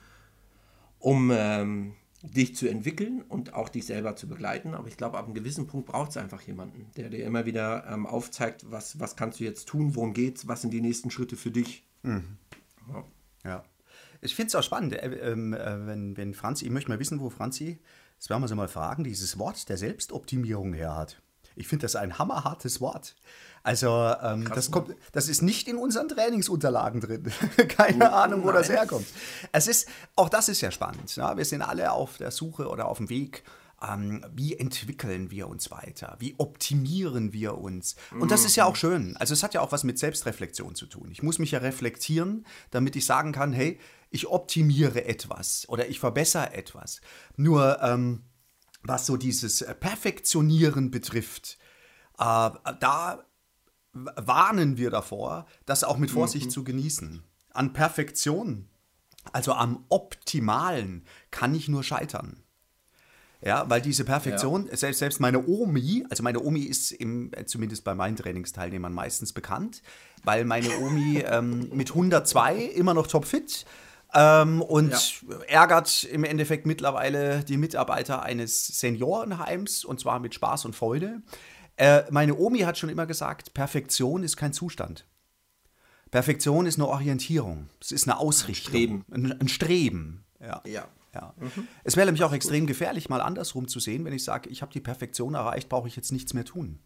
um 1.00 1.32
ähm, 1.34 1.94
dich 2.24 2.56
zu 2.56 2.70
entwickeln 2.70 3.22
und 3.22 3.54
auch 3.54 3.70
dich 3.70 3.86
selber 3.86 4.16
zu 4.16 4.28
begleiten. 4.28 4.74
Aber 4.74 4.88
ich 4.88 4.98
glaube, 4.98 5.18
ab 5.18 5.26
einem 5.26 5.34
gewissen 5.34 5.68
Punkt 5.68 5.88
braucht 5.88 6.12
es 6.12 6.18
einfach 6.18 6.42
jemanden, 6.42 6.88
der 6.96 7.10
dir 7.10 7.26
immer 7.26 7.46
wieder 7.46 7.86
ähm, 7.88 8.06
aufzeigt, 8.08 8.66
was, 8.72 9.00
was 9.00 9.16
kannst 9.16 9.40
du 9.40 9.44
jetzt 9.44 9.68
tun, 9.68 9.96
worum 9.96 10.14
geht's, 10.14 10.48
was 10.48 10.62
sind 10.62 10.72
die 10.72 10.82
nächsten 10.82 11.12
Schritte 11.12 11.36
für 11.36 11.52
dich. 11.52 11.86
Ja. 12.04 13.04
Ja. 13.44 13.64
Ich 14.22 14.36
finde 14.36 14.48
es 14.48 14.56
auch 14.56 14.64
spannend, 14.64 14.94
äh, 14.94 15.32
ähm, 15.32 15.54
äh, 15.54 15.86
wenn, 15.86 16.16
wenn 16.16 16.34
Franzi, 16.34 16.66
ich 16.66 16.72
möchte 16.72 16.90
mal 16.90 17.00
wissen, 17.00 17.20
wo 17.20 17.30
Franzi, 17.30 17.80
das 18.24 18.30
werden 18.30 18.42
wir 18.42 18.48
sie 18.48 18.56
mal 18.56 18.70
fragen, 18.70 19.04
dieses 19.04 19.38
Wort 19.38 19.68
der 19.68 19.76
Selbstoptimierung 19.76 20.72
her 20.72 20.96
hat. 20.96 21.22
Ich 21.58 21.68
finde 21.68 21.82
das 21.82 21.98
ein 21.98 22.18
hammerhartes 22.20 22.80
Wort. 22.80 23.18
Also 23.64 23.90
ähm, 24.24 24.50
das, 24.56 24.72
kommt, 24.72 24.96
das 25.12 25.28
ist 25.28 25.42
nicht 25.42 25.68
in 25.68 25.76
unseren 25.76 26.08
Trainingsunterlagen 26.08 27.02
drin. 27.02 27.30
Keine 27.68 28.14
Ahnung, 28.14 28.46
wo 28.46 28.54
das 28.54 28.70
Nein. 28.70 28.78
herkommt. 28.78 29.08
Es 29.52 29.68
ist, 29.68 29.90
auch 30.16 30.30
das 30.30 30.48
ist 30.48 30.62
ja 30.62 30.72
spannend. 30.72 31.14
Ja? 31.18 31.36
Wir 31.36 31.44
sind 31.44 31.64
alle 31.64 31.92
auf 31.92 32.16
der 32.16 32.32
Suche 32.32 32.70
oder 32.70 32.88
auf 32.88 32.96
dem 32.96 33.10
Weg. 33.10 33.44
Ähm, 33.86 34.26
wie 34.34 34.58
entwickeln 34.58 35.30
wir 35.30 35.50
uns 35.50 35.70
weiter? 35.70 36.16
Wie 36.20 36.36
optimieren 36.38 37.34
wir 37.34 37.58
uns? 37.58 37.98
Und 38.18 38.32
das 38.32 38.46
ist 38.46 38.56
ja 38.56 38.64
auch 38.64 38.78
schön. 38.78 39.18
Also 39.18 39.34
es 39.34 39.44
hat 39.44 39.54
ja 39.54 39.60
auch 39.60 39.74
was 39.74 39.84
mit 39.84 40.00
Selbstreflexion 40.00 40.76
zu 40.76 40.86
tun. 40.86 41.10
Ich 41.12 41.24
muss 41.24 41.40
mich 41.40 41.52
ja 41.52 41.60
reflektieren, 41.60 42.46
damit 42.72 42.96
ich 42.96 43.06
sagen 43.06 43.34
kann, 43.34 43.52
hey, 43.52 43.78
ich 44.14 44.28
optimiere 44.28 45.06
etwas 45.06 45.68
oder 45.68 45.90
ich 45.90 46.00
verbessere 46.00 46.54
etwas. 46.54 47.02
Nur 47.36 47.82
ähm, 47.82 48.22
was 48.84 49.08
so 49.08 49.18
dieses 49.18 49.62
äh, 49.62 49.74
Perfektionieren 49.74 50.92
betrifft, 50.92 51.58
äh, 52.20 52.50
da 52.80 53.26
warnen 53.92 54.78
wir 54.78 54.92
davor, 54.92 55.46
das 55.66 55.84
auch 55.84 55.98
mit 55.98 56.12
Vorsicht 56.12 56.52
zu 56.52 56.64
genießen. 56.64 57.24
An 57.54 57.74
Perfektion, 57.74 58.70
also 59.32 59.54
am 59.54 59.86
Optimalen, 59.90 61.06
kann 61.32 61.56
ich 61.56 61.68
nur 61.68 61.84
scheitern. 61.84 62.44
Ja, 63.42 63.70
weil 63.70 63.82
diese 63.82 64.06
Perfektion, 64.06 64.70
selbst, 64.72 65.00
selbst 65.00 65.20
meine 65.20 65.46
Omi, 65.46 66.06
also 66.10 66.24
meine 66.24 66.40
Omi 66.40 66.62
ist 66.62 66.92
im, 66.92 67.32
äh, 67.34 67.46
zumindest 67.46 67.84
bei 67.84 67.94
meinen 67.94 68.16
Trainingsteilnehmern 68.16 68.94
meistens 68.94 69.34
bekannt, 69.34 69.82
weil 70.24 70.46
meine 70.46 70.70
Omi 70.80 71.24
ähm, 71.26 71.70
mit 71.74 71.90
102 71.90 72.58
immer 72.58 72.94
noch 72.94 73.08
topfit 73.08 73.66
ähm, 74.14 74.62
und 74.62 75.24
ärgert 75.48 76.04
im 76.04 76.24
Endeffekt 76.24 76.66
mittlerweile 76.66 77.44
die 77.44 77.58
Mitarbeiter 77.58 78.24
eines 78.24 78.68
Seniorenheims 78.80 79.86
und 79.86 80.00
zwar 80.00 80.20
mit 80.20 80.34
Spaß 80.34 80.66
und 80.66 80.76
Freude. 80.76 81.22
Äh, 81.78 82.04
meine 82.12 82.36
Omi 82.36 82.60
hat 82.60 82.78
schon 82.78 82.90
immer 82.90 83.06
gesagt, 83.06 83.54
Perfektion 83.54 84.24
ist 84.24 84.38
kein 84.38 84.54
Zustand. 84.54 85.08
Perfektion 86.12 86.68
ist 86.68 86.78
eine 86.78 86.88
Orientierung, 86.88 87.70
es 87.82 87.92
ist 87.92 88.08
eine 88.08 88.20
Ausrichtung, 88.20 88.72
Streben. 88.72 89.06
ein, 89.12 89.42
ein 89.42 89.48
Streben. 89.48 90.26
Ja. 90.40 90.62
Ja. 90.66 90.88
Ja. 91.14 91.34
Es 91.84 91.96
wäre 91.96 92.08
nämlich 92.08 92.24
auch 92.24 92.34
extrem 92.34 92.66
gefährlich, 92.66 93.08
mal 93.08 93.22
andersrum 93.22 93.68
zu 93.68 93.80
sehen, 93.80 94.04
wenn 94.04 94.14
ich 94.14 94.24
sage, 94.24 94.50
ich 94.50 94.64
habe 94.64 94.74
die 94.74 94.80
Perfektion 94.80 95.36
erreicht, 95.36 95.70
brauche 95.70 95.88
ich 95.88 95.96
jetzt 95.96 96.12
nichts 96.12 96.34
mehr 96.34 96.44
tun. 96.44 96.80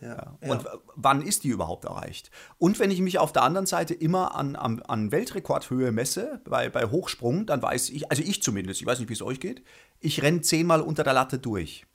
Ja. 0.00 0.38
Und 0.40 0.64
w- 0.64 0.68
wann 0.96 1.22
ist 1.22 1.44
die 1.44 1.48
überhaupt 1.48 1.84
erreicht? 1.84 2.30
Und 2.58 2.78
wenn 2.78 2.90
ich 2.90 3.00
mich 3.00 3.18
auf 3.18 3.32
der 3.32 3.42
anderen 3.42 3.66
Seite 3.66 3.92
immer 3.94 4.34
an, 4.34 4.56
an, 4.56 4.80
an 4.82 5.12
Weltrekordhöhe 5.12 5.92
messe, 5.92 6.40
bei, 6.44 6.68
bei 6.70 6.86
Hochsprung, 6.86 7.44
dann 7.46 7.60
weiß 7.60 7.90
ich, 7.90 8.10
also 8.10 8.22
ich 8.22 8.42
zumindest, 8.42 8.80
ich 8.80 8.86
weiß 8.86 8.98
nicht, 8.98 9.08
wie 9.08 9.14
es 9.14 9.22
euch 9.22 9.40
geht, 9.40 9.62
ich 9.98 10.22
renne 10.22 10.40
zehnmal 10.40 10.80
unter 10.80 11.04
der 11.04 11.12
Latte 11.12 11.38
durch. 11.38 11.86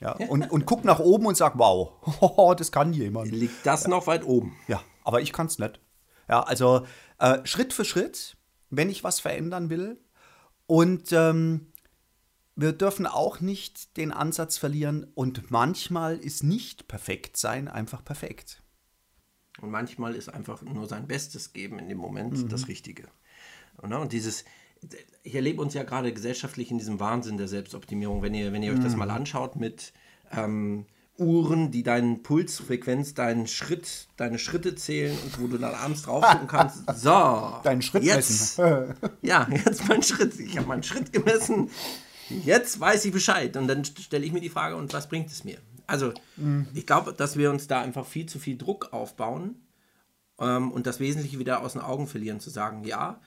Ja, 0.00 0.12
und, 0.12 0.50
und 0.50 0.66
guck 0.66 0.84
nach 0.84 0.98
oben 0.98 1.24
und 1.26 1.36
sag, 1.36 1.58
wow, 1.58 2.54
das 2.58 2.70
kann 2.72 2.92
jemand. 2.92 3.30
Liegt 3.32 3.64
das 3.64 3.86
noch 3.88 4.06
weit 4.06 4.24
oben? 4.26 4.54
Ja, 4.68 4.82
aber 5.04 5.22
ich 5.22 5.32
kann 5.32 5.46
es 5.46 5.58
nicht. 5.58 5.80
Ja, 6.28 6.42
also 6.42 6.84
äh, 7.18 7.38
Schritt 7.44 7.72
für 7.72 7.84
Schritt, 7.84 8.36
wenn 8.68 8.90
ich 8.90 9.04
was 9.04 9.20
verändern 9.20 9.70
will. 9.70 9.98
Und 10.66 11.12
ähm, 11.12 11.68
wir 12.56 12.72
dürfen 12.72 13.06
auch 13.06 13.40
nicht 13.40 13.96
den 13.98 14.12
Ansatz 14.12 14.56
verlieren. 14.56 15.06
Und 15.14 15.50
manchmal 15.50 16.16
ist 16.16 16.42
nicht 16.42 16.88
perfekt 16.88 17.36
sein 17.36 17.68
einfach 17.68 18.04
perfekt. 18.04 18.62
Und 19.60 19.70
manchmal 19.70 20.14
ist 20.14 20.28
einfach 20.28 20.62
nur 20.62 20.86
sein 20.86 21.06
Bestes 21.06 21.52
geben 21.52 21.78
in 21.78 21.88
dem 21.88 21.98
Moment 21.98 22.50
das 22.50 22.68
Richtige. 22.68 23.04
Und, 23.76 23.90
ne, 23.90 24.08
dieses, 24.10 24.44
ich 25.22 25.34
erlebe 25.34 25.62
uns 25.62 25.74
ja 25.74 25.82
gerade 25.82 26.12
gesellschaftlich 26.12 26.70
in 26.70 26.78
diesem 26.78 27.00
Wahnsinn 27.00 27.36
der 27.36 27.48
Selbstoptimierung, 27.48 28.22
wenn 28.22 28.34
ihr, 28.34 28.52
wenn 28.52 28.62
ihr 28.62 28.72
euch 28.72 28.80
das 28.80 28.96
mal 28.96 29.10
anschaut 29.10 29.56
mit 29.56 29.92
ähm, 30.32 30.86
Uhren, 31.18 31.70
die 31.70 31.82
deinen 31.82 32.22
Pulsfrequenz, 32.22 33.14
deinen 33.14 33.46
Schritt, 33.46 34.08
deine 34.16 34.38
Schritte 34.38 34.74
zählen 34.74 35.16
und 35.24 35.40
wo 35.40 35.46
du 35.46 35.58
dann 35.58 35.74
abends 35.74 36.02
drauf 36.02 36.24
gucken 36.24 36.48
kannst. 36.48 36.84
So, 36.94 37.60
Deinen 37.62 37.82
Schritt 37.82 38.02
jetzt, 38.02 38.58
ja, 39.22 39.48
jetzt 39.50 39.88
mein 39.88 40.02
Schritt. 40.02 40.38
Ich 40.38 40.56
habe 40.56 40.68
meinen 40.68 40.82
Schritt 40.82 41.12
gemessen. 41.12 41.70
Jetzt 42.28 42.80
weiß 42.80 43.04
ich 43.04 43.12
Bescheid. 43.12 43.56
Und 43.56 43.68
dann 43.68 43.84
stelle 43.84 44.24
ich 44.24 44.32
mir 44.32 44.40
die 44.40 44.48
Frage, 44.48 44.76
und 44.76 44.92
was 44.92 45.08
bringt 45.08 45.30
es 45.30 45.44
mir? 45.44 45.58
Also, 45.86 46.12
ich 46.74 46.86
glaube, 46.86 47.12
dass 47.12 47.36
wir 47.36 47.50
uns 47.50 47.68
da 47.68 47.80
einfach 47.80 48.06
viel 48.06 48.26
zu 48.26 48.38
viel 48.38 48.58
Druck 48.58 48.92
aufbauen 48.92 49.56
ähm, 50.38 50.72
und 50.72 50.86
das 50.86 50.98
Wesentliche 50.98 51.38
wieder 51.38 51.62
aus 51.62 51.74
den 51.74 51.82
Augen 51.82 52.06
verlieren, 52.06 52.40
zu 52.40 52.50
sagen, 52.50 52.84
ja, 52.84 53.20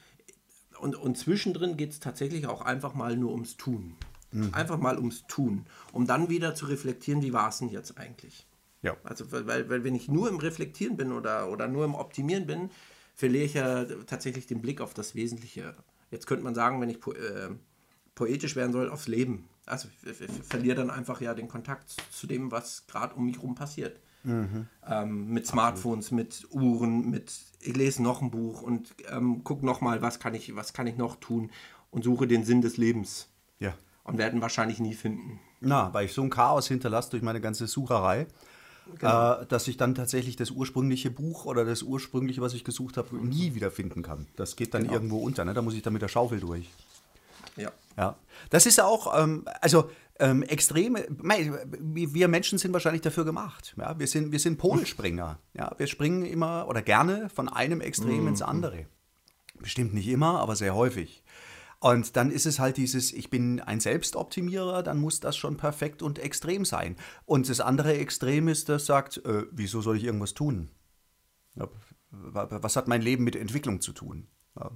und, 0.79 0.95
und 0.95 1.17
zwischendrin 1.17 1.77
geht 1.77 1.91
es 1.91 1.99
tatsächlich 1.99 2.47
auch 2.47 2.61
einfach 2.61 2.93
mal 2.93 3.15
nur 3.15 3.31
ums 3.31 3.57
Tun. 3.57 3.95
Einfach 4.51 4.77
mal 4.77 4.97
ums 4.97 5.25
Tun, 5.27 5.65
um 5.91 6.05
dann 6.05 6.29
wieder 6.29 6.53
zu 6.53 6.67
reflektieren, 6.67 7.23
wie 7.23 7.33
war 7.33 7.49
es 7.49 7.57
denn 7.57 7.69
jetzt 7.69 7.97
eigentlich? 7.97 8.45
Ja. 8.83 8.95
Also, 9.03 9.31
weil, 9.31 9.69
weil, 9.69 9.83
wenn 9.83 9.95
ich 9.95 10.07
nur 10.07 10.29
im 10.29 10.37
Reflektieren 10.37 10.97
bin 10.97 11.11
oder, 11.11 11.49
oder 11.49 11.67
nur 11.67 11.83
im 11.83 11.95
Optimieren 11.95 12.45
bin, 12.45 12.69
verliere 13.15 13.43
ich 13.43 13.55
ja 13.55 13.85
tatsächlich 14.05 14.45
den 14.45 14.61
Blick 14.61 14.81
auf 14.81 14.93
das 14.93 15.15
Wesentliche. 15.15 15.73
Jetzt 16.11 16.27
könnte 16.27 16.43
man 16.43 16.53
sagen, 16.53 16.79
wenn 16.79 16.89
ich 16.89 16.97
äh, 17.07 17.49
poetisch 18.19 18.55
werden 18.55 18.73
soll, 18.73 18.89
aufs 18.89 19.07
Leben. 19.07 19.47
Also 19.65 19.87
ich 19.87 20.15
ver- 20.17 20.27
ver- 20.27 20.43
verliere 20.43 20.75
dann 20.75 20.89
einfach 20.91 21.21
ja 21.21 21.33
den 21.33 21.47
Kontakt 21.47 21.95
zu 22.11 22.27
dem, 22.27 22.51
was 22.51 22.85
gerade 22.87 23.15
um 23.15 23.25
mich 23.25 23.37
herum 23.37 23.55
passiert. 23.55 23.99
Ähm, 24.25 25.27
mit 25.29 25.47
Smartphones, 25.47 26.11
mit 26.11 26.45
Uhren, 26.51 27.09
mit 27.09 27.31
ich 27.61 27.75
lese 27.75 28.03
noch 28.03 28.21
ein 28.21 28.29
Buch 28.31 28.61
und 28.61 28.93
ähm, 29.09 29.43
gucke 29.45 29.65
nochmal, 29.65 30.01
was 30.01 30.19
kann 30.19 30.33
ich, 30.35 30.53
was 30.55 30.73
kann 30.73 30.85
ich 30.87 30.97
noch 30.97 31.15
tun 31.15 31.49
und 31.91 32.03
suche 32.03 32.27
den 32.27 32.43
Sinn 32.43 32.61
des 32.61 32.75
Lebens 32.75 33.29
Ja. 33.59 33.73
und 34.03 34.17
werden 34.17 34.41
wahrscheinlich 34.41 34.79
nie 34.79 34.93
finden. 34.93 35.39
Na, 35.61 35.93
weil 35.93 36.05
ich 36.05 36.13
so 36.13 36.21
ein 36.21 36.29
Chaos 36.29 36.67
hinterlasse 36.67 37.11
durch 37.11 37.23
meine 37.23 37.39
ganze 37.39 37.65
Sucherei, 37.67 38.27
äh, 39.01 39.45
dass 39.47 39.67
ich 39.69 39.77
dann 39.77 39.95
tatsächlich 39.95 40.35
das 40.35 40.51
ursprüngliche 40.51 41.11
Buch 41.11 41.45
oder 41.45 41.63
das 41.63 41.81
ursprüngliche, 41.83 42.41
was 42.41 42.53
ich 42.53 42.65
gesucht 42.65 42.97
habe, 42.97 43.15
nie 43.25 43.55
wiederfinden 43.55 44.03
kann. 44.03 44.27
Das 44.35 44.57
geht 44.57 44.73
dann 44.73 44.81
Genau. 44.83 44.93
irgendwo 44.95 45.17
unter. 45.19 45.45
Ne? 45.45 45.53
Da 45.53 45.61
muss 45.61 45.75
ich 45.75 45.81
dann 45.81 45.93
mit 45.93 46.01
der 46.01 46.07
Schaufel 46.09 46.41
durch. 46.41 46.69
Ja. 47.59 47.71
Ja, 47.97 48.15
das 48.49 48.65
ist 48.65 48.79
auch, 48.79 49.21
ähm, 49.21 49.45
also 49.59 49.89
ähm, 50.19 50.43
extreme, 50.43 51.05
mei, 51.17 51.51
wir 51.79 52.27
Menschen 52.27 52.57
sind 52.57 52.71
wahrscheinlich 52.71 53.01
dafür 53.01 53.25
gemacht. 53.25 53.75
Ja? 53.77 53.99
Wir, 53.99 54.07
sind, 54.07 54.31
wir 54.31 54.39
sind 54.39 54.57
Polenspringer. 54.57 55.39
Ja? 55.53 55.71
Wir 55.77 55.87
springen 55.87 56.23
immer 56.25 56.67
oder 56.67 56.81
gerne 56.81 57.29
von 57.29 57.49
einem 57.49 57.81
Extrem 57.81 58.27
ins 58.27 58.41
andere. 58.41 58.85
Bestimmt 59.59 59.93
nicht 59.93 60.07
immer, 60.07 60.39
aber 60.39 60.55
sehr 60.55 60.75
häufig. 60.75 61.23
Und 61.79 62.17
dann 62.17 62.31
ist 62.31 62.45
es 62.45 62.59
halt 62.59 62.75
dieses, 62.77 63.13
ich 63.13 63.29
bin 63.29 63.61
ein 63.61 63.79
Selbstoptimierer, 63.79 64.83
dann 64.83 64.99
muss 64.99 65.21
das 65.21 65.37
schon 65.37 65.55
perfekt 65.55 66.01
und 66.01 66.19
extrem 66.19 66.65
sein. 66.65 66.97
Und 67.25 67.49
das 67.49 67.61
andere 67.61 67.97
Extrem 67.97 68.49
ist, 68.49 68.67
das 68.67 68.85
sagt, 68.85 69.17
äh, 69.25 69.45
wieso 69.51 69.81
soll 69.81 69.97
ich 69.97 70.03
irgendwas 70.03 70.33
tun? 70.33 70.69
Was 72.11 72.75
hat 72.75 72.87
mein 72.87 73.01
Leben 73.01 73.23
mit 73.23 73.35
Entwicklung 73.35 73.81
zu 73.81 73.93
tun? 73.93 74.27
Ja. 74.57 74.71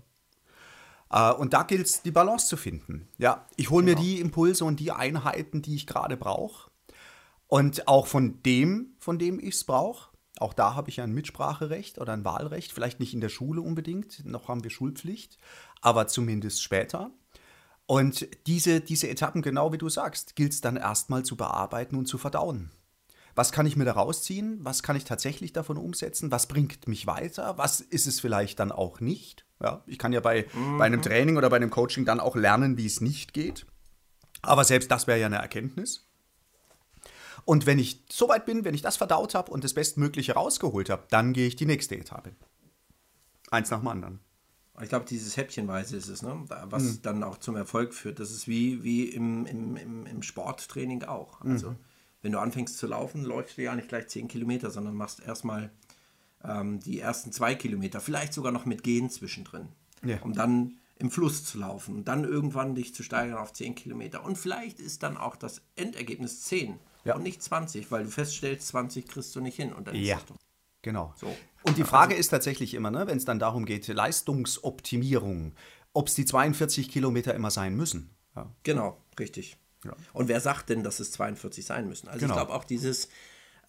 Äh, 1.13 1.31
und 1.33 1.53
da 1.53 1.63
gilt 1.63 1.85
es, 1.85 2.01
die 2.01 2.11
Balance 2.11 2.47
zu 2.47 2.57
finden. 2.57 3.07
Ja, 3.17 3.45
ich 3.55 3.69
hole 3.69 3.85
mir 3.85 3.95
genau. 3.95 4.05
die 4.05 4.19
Impulse 4.19 4.65
und 4.65 4.79
die 4.79 4.91
Einheiten, 4.91 5.61
die 5.61 5.75
ich 5.75 5.87
gerade 5.87 6.17
brauche. 6.17 6.71
Und 7.47 7.87
auch 7.87 8.07
von 8.07 8.41
dem, 8.41 8.95
von 8.97 9.19
dem 9.19 9.39
ich 9.39 9.55
es 9.55 9.63
brauche. 9.63 10.09
Auch 10.39 10.53
da 10.53 10.73
habe 10.73 10.89
ich 10.89 10.99
ein 10.99 11.13
Mitspracherecht 11.13 11.99
oder 11.99 12.13
ein 12.13 12.25
Wahlrecht. 12.25 12.73
Vielleicht 12.73 12.99
nicht 12.99 13.13
in 13.13 13.21
der 13.21 13.29
Schule 13.29 13.61
unbedingt, 13.61 14.25
noch 14.25 14.47
haben 14.47 14.63
wir 14.63 14.71
Schulpflicht, 14.71 15.37
aber 15.79 16.07
zumindest 16.07 16.63
später. 16.63 17.11
Und 17.85 18.27
diese, 18.47 18.81
diese 18.81 19.07
Etappen, 19.07 19.43
genau 19.43 19.71
wie 19.71 19.77
du 19.77 19.89
sagst, 19.89 20.35
gilt 20.35 20.53
es 20.53 20.61
dann 20.61 20.75
erstmal 20.75 21.23
zu 21.23 21.35
bearbeiten 21.35 21.95
und 21.95 22.07
zu 22.07 22.17
verdauen. 22.17 22.71
Was 23.35 23.51
kann 23.51 23.67
ich 23.67 23.75
mir 23.75 23.85
da 23.85 23.93
rausziehen? 23.93 24.57
Was 24.63 24.81
kann 24.81 24.95
ich 24.95 25.03
tatsächlich 25.03 25.53
davon 25.53 25.77
umsetzen? 25.77 26.31
Was 26.31 26.47
bringt 26.47 26.87
mich 26.87 27.05
weiter? 27.05 27.57
Was 27.59 27.81
ist 27.81 28.07
es 28.07 28.19
vielleicht 28.19 28.59
dann 28.59 28.71
auch 28.71 28.99
nicht? 28.99 29.45
Ja, 29.63 29.81
ich 29.87 29.97
kann 29.97 30.11
ja 30.11 30.19
bei, 30.19 30.45
mhm. 30.53 30.77
bei 30.77 30.85
einem 30.85 31.01
Training 31.01 31.37
oder 31.37 31.49
bei 31.49 31.55
einem 31.55 31.69
Coaching 31.69 32.03
dann 32.03 32.19
auch 32.19 32.35
lernen, 32.35 32.77
wie 32.77 32.85
es 32.85 32.99
nicht 32.99 33.33
geht. 33.33 33.65
Aber 34.41 34.65
selbst 34.65 34.91
das 34.91 35.07
wäre 35.07 35.19
ja 35.19 35.27
eine 35.27 35.37
Erkenntnis. 35.37 36.05
Und 37.45 37.65
wenn 37.65 37.79
ich 37.79 38.03
so 38.11 38.27
weit 38.27 38.45
bin, 38.45 38.65
wenn 38.65 38.75
ich 38.75 38.81
das 38.81 38.97
verdaut 38.97 39.35
habe 39.35 39.51
und 39.51 39.63
das 39.63 39.73
Bestmögliche 39.73 40.33
rausgeholt 40.33 40.89
habe, 40.89 41.03
dann 41.09 41.33
gehe 41.33 41.47
ich 41.47 41.55
die 41.55 41.65
nächste 41.65 41.95
Etappe. 41.95 42.35
Eins 43.51 43.71
nach 43.71 43.79
dem 43.79 43.87
anderen. 43.87 44.19
Ich 44.81 44.89
glaube, 44.89 45.05
dieses 45.05 45.37
Häppchenweise 45.37 45.95
ist 45.95 46.07
es, 46.07 46.23
ne? 46.23 46.43
was 46.47 46.83
mhm. 46.83 47.01
dann 47.03 47.23
auch 47.23 47.37
zum 47.37 47.55
Erfolg 47.55 47.93
führt. 47.93 48.19
Das 48.19 48.31
ist 48.31 48.47
wie, 48.47 48.83
wie 48.83 49.05
im, 49.05 49.45
im, 49.45 49.77
im, 49.77 50.05
im 50.05 50.23
Sporttraining 50.23 51.03
auch. 51.03 51.39
Also, 51.41 51.71
mhm. 51.71 51.75
wenn 52.21 52.31
du 52.31 52.39
anfängst 52.39 52.77
zu 52.77 52.87
laufen, 52.87 53.23
läufst 53.23 53.57
du 53.57 53.61
ja 53.61 53.75
nicht 53.75 53.89
gleich 53.89 54.07
10 54.07 54.27
Kilometer, 54.27 54.71
sondern 54.71 54.95
machst 54.95 55.21
erstmal 55.21 55.71
ähm, 56.43 56.79
die 56.79 56.99
ersten 56.99 57.31
zwei 57.31 57.55
Kilometer, 57.55 58.01
vielleicht 58.01 58.33
sogar 58.33 58.51
noch 58.51 58.65
mit 58.65 58.83
Gehen 58.83 59.09
zwischendrin, 59.09 59.67
ja. 60.03 60.19
um 60.21 60.33
dann 60.33 60.77
im 60.97 61.11
Fluss 61.11 61.43
zu 61.43 61.57
laufen 61.57 61.95
und 61.95 62.07
dann 62.07 62.23
irgendwann 62.23 62.75
dich 62.75 62.93
zu 62.93 63.03
steigern 63.03 63.37
auf 63.37 63.51
10 63.53 63.75
Kilometer. 63.75 64.23
Und 64.23 64.37
vielleicht 64.37 64.79
ist 64.79 65.03
dann 65.03 65.17
auch 65.17 65.35
das 65.35 65.61
Endergebnis 65.75 66.41
10 66.43 66.79
ja. 67.03 67.15
und 67.15 67.23
nicht 67.23 67.41
20, 67.41 67.91
weil 67.91 68.05
du 68.05 68.09
feststellst, 68.09 68.67
20 68.67 69.07
kriegst 69.07 69.35
du 69.35 69.41
nicht 69.41 69.55
hin. 69.55 69.73
Und 69.73 69.87
dann 69.87 69.95
ja. 69.95 70.19
Genau. 70.81 71.13
So. 71.17 71.35
Und 71.63 71.77
die 71.77 71.83
Frage 71.83 72.13
ist 72.13 72.29
tatsächlich 72.29 72.73
immer, 72.73 72.91
ne, 72.91 73.07
wenn 73.07 73.17
es 73.17 73.25
dann 73.25 73.39
darum 73.39 73.65
geht, 73.65 73.87
Leistungsoptimierung, 73.87 75.53
ob 75.93 76.07
es 76.07 76.15
die 76.15 76.25
42 76.25 76.89
Kilometer 76.89 77.33
immer 77.33 77.51
sein 77.51 77.75
müssen. 77.75 78.09
Ja. 78.35 78.51
Genau, 78.63 78.97
richtig. 79.17 79.57
Ja. 79.85 79.95
Und 80.13 80.27
wer 80.27 80.39
sagt 80.39 80.69
denn, 80.69 80.83
dass 80.83 80.99
es 80.99 81.11
42 81.13 81.65
sein 81.65 81.87
müssen? 81.87 82.07
Also 82.07 82.19
genau. 82.19 82.33
ich 82.33 82.37
glaube 82.37 82.53
auch 82.53 82.63
dieses 82.63 83.09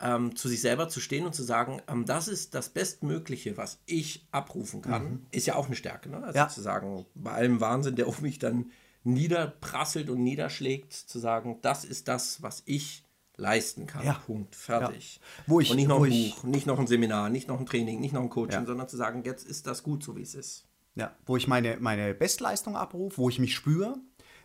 ähm, 0.00 0.34
zu 0.36 0.48
sich 0.48 0.60
selber 0.60 0.88
zu 0.88 1.00
stehen 1.00 1.24
und 1.24 1.34
zu 1.34 1.42
sagen, 1.42 1.80
ähm, 1.88 2.04
das 2.04 2.28
ist 2.28 2.54
das 2.54 2.68
Bestmögliche, 2.68 3.56
was 3.56 3.78
ich 3.86 4.26
abrufen 4.30 4.82
kann, 4.82 5.04
mhm. 5.04 5.26
ist 5.30 5.46
ja 5.46 5.54
auch 5.54 5.66
eine 5.66 5.76
Stärke. 5.76 6.08
Ne? 6.08 6.22
Also 6.22 6.38
ja. 6.38 6.48
zu 6.48 6.60
sagen, 6.60 7.06
bei 7.14 7.32
allem 7.32 7.60
Wahnsinn, 7.60 7.96
der 7.96 8.06
auf 8.06 8.20
mich 8.20 8.38
dann 8.38 8.70
niederprasselt 9.04 10.10
und 10.10 10.22
niederschlägt, 10.22 10.92
zu 10.92 11.18
sagen, 11.18 11.58
das 11.62 11.84
ist 11.84 12.08
das, 12.08 12.42
was 12.42 12.62
ich 12.66 13.04
leisten 13.36 13.86
kann. 13.86 14.04
Ja. 14.04 14.14
Punkt. 14.14 14.54
Fertig. 14.54 15.16
Ja. 15.16 15.44
Wo 15.46 15.60
ich, 15.60 15.70
und 15.70 15.76
nicht 15.76 15.88
noch 15.88 16.02
ein 16.02 16.10
Buch, 16.10 16.44
nicht 16.44 16.66
noch 16.66 16.78
ein 16.78 16.86
Seminar, 16.86 17.30
nicht 17.30 17.48
noch 17.48 17.58
ein 17.58 17.66
Training, 17.66 18.00
nicht 18.00 18.12
noch 18.12 18.22
ein 18.22 18.30
Coaching, 18.30 18.66
sondern 18.66 18.88
zu 18.88 18.96
sagen, 18.96 19.22
jetzt 19.24 19.46
ist 19.46 19.66
das 19.66 19.82
gut, 19.82 20.02
so 20.02 20.16
wie 20.16 20.22
es 20.22 20.34
ist. 20.34 20.66
Ja, 20.94 21.14
wo 21.26 21.36
ich 21.36 21.48
meine, 21.48 21.76
meine 21.80 22.14
Bestleistung 22.14 22.76
abrufe, 22.76 23.18
wo 23.18 23.28
ich 23.28 23.40
mich 23.40 23.54
spüre, 23.54 23.96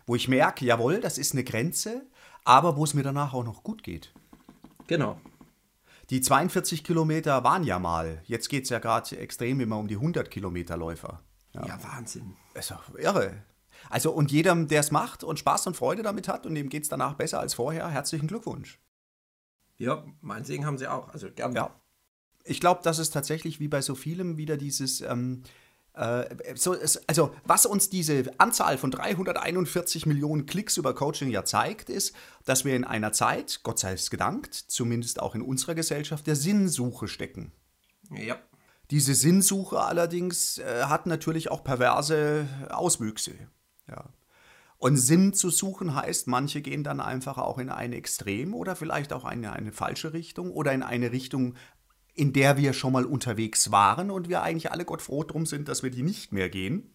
wo 0.06 0.16
ich 0.16 0.26
merke, 0.26 0.64
jawohl, 0.64 1.00
das 1.00 1.16
ist 1.16 1.32
eine 1.32 1.44
Grenze, 1.44 2.04
aber 2.44 2.76
wo 2.76 2.82
es 2.82 2.94
mir 2.94 3.04
danach 3.04 3.32
auch 3.32 3.44
noch 3.44 3.62
gut 3.62 3.84
geht. 3.84 4.12
Genau. 4.88 5.20
Die 6.10 6.20
42 6.20 6.82
Kilometer 6.82 7.44
waren 7.44 7.62
ja 7.62 7.78
mal. 7.78 8.20
Jetzt 8.24 8.48
geht 8.48 8.64
es 8.64 8.70
ja 8.70 8.80
gerade 8.80 9.16
extrem 9.16 9.60
immer 9.60 9.78
um 9.78 9.86
die 9.86 9.94
100 9.94 10.28
Kilometer 10.28 10.76
Läufer. 10.76 11.22
Ja, 11.52 11.66
ja 11.66 11.82
Wahnsinn. 11.84 12.36
Ist 12.54 12.72
doch 12.72 12.94
irre. 12.98 13.44
Also 13.88 14.10
und 14.10 14.32
jedem, 14.32 14.66
der 14.66 14.80
es 14.80 14.90
macht 14.90 15.22
und 15.22 15.38
Spaß 15.38 15.68
und 15.68 15.76
Freude 15.76 16.02
damit 16.02 16.26
hat 16.26 16.46
und 16.46 16.54
dem 16.56 16.68
geht 16.68 16.82
es 16.82 16.88
danach 16.88 17.14
besser 17.14 17.38
als 17.38 17.54
vorher, 17.54 17.88
herzlichen 17.88 18.26
Glückwunsch. 18.26 18.80
Ja, 19.78 20.04
mein 20.20 20.44
Segen 20.44 20.66
haben 20.66 20.78
sie 20.78 20.88
auch. 20.88 21.08
Also 21.10 21.30
gerne. 21.30 21.54
Ja. 21.54 21.80
Ich 22.44 22.60
glaube, 22.60 22.80
das 22.82 22.98
ist 22.98 23.10
tatsächlich 23.10 23.60
wie 23.60 23.68
bei 23.68 23.80
so 23.80 23.94
vielem 23.94 24.36
wieder 24.36 24.56
dieses. 24.56 25.00
Ähm, 25.00 25.42
äh, 25.44 25.48
also, 25.92 27.34
was 27.44 27.66
uns 27.66 27.90
diese 27.90 28.32
Anzahl 28.38 28.78
von 28.78 28.90
341 28.90 30.06
Millionen 30.06 30.46
Klicks 30.46 30.76
über 30.76 30.94
Coaching 30.94 31.30
ja 31.30 31.44
zeigt, 31.44 31.90
ist, 31.90 32.14
dass 32.44 32.64
wir 32.64 32.76
in 32.76 32.84
einer 32.84 33.12
Zeit, 33.12 33.60
Gott 33.64 33.78
sei 33.78 33.92
es 33.92 34.10
gedankt, 34.10 34.54
zumindest 34.54 35.20
auch 35.20 35.34
in 35.34 35.42
unserer 35.42 35.74
Gesellschaft, 35.74 36.26
der 36.26 36.36
Sinnsuche 36.36 37.08
stecken. 37.08 37.52
Ja. 38.10 38.38
Diese 38.90 39.14
Sinnsuche 39.14 39.80
allerdings 39.80 40.58
äh, 40.58 40.84
hat 40.84 41.06
natürlich 41.06 41.50
auch 41.50 41.62
perverse 41.62 42.48
Auswüchse. 42.70 43.32
Ja. 43.88 44.10
Und 44.78 44.96
Sinn 44.96 45.34
zu 45.34 45.50
suchen 45.50 45.94
heißt, 45.94 46.26
manche 46.26 46.62
gehen 46.62 46.82
dann 46.82 47.00
einfach 47.00 47.36
auch 47.36 47.58
in 47.58 47.68
ein 47.68 47.92
Extrem 47.92 48.54
oder 48.54 48.74
vielleicht 48.74 49.12
auch 49.12 49.30
in 49.30 49.44
eine 49.44 49.72
falsche 49.72 50.14
Richtung 50.14 50.50
oder 50.50 50.72
in 50.72 50.82
eine 50.82 51.12
Richtung, 51.12 51.54
in 52.14 52.32
der 52.32 52.56
wir 52.56 52.72
schon 52.72 52.92
mal 52.92 53.04
unterwegs 53.04 53.70
waren 53.70 54.10
und 54.10 54.28
wir 54.28 54.42
eigentlich 54.42 54.72
alle 54.72 54.84
Gott 54.84 55.02
froh 55.02 55.24
drum 55.24 55.46
sind, 55.46 55.68
dass 55.68 55.82
wir 55.82 55.90
die 55.90 56.02
nicht 56.02 56.32
mehr 56.32 56.48
gehen. 56.48 56.94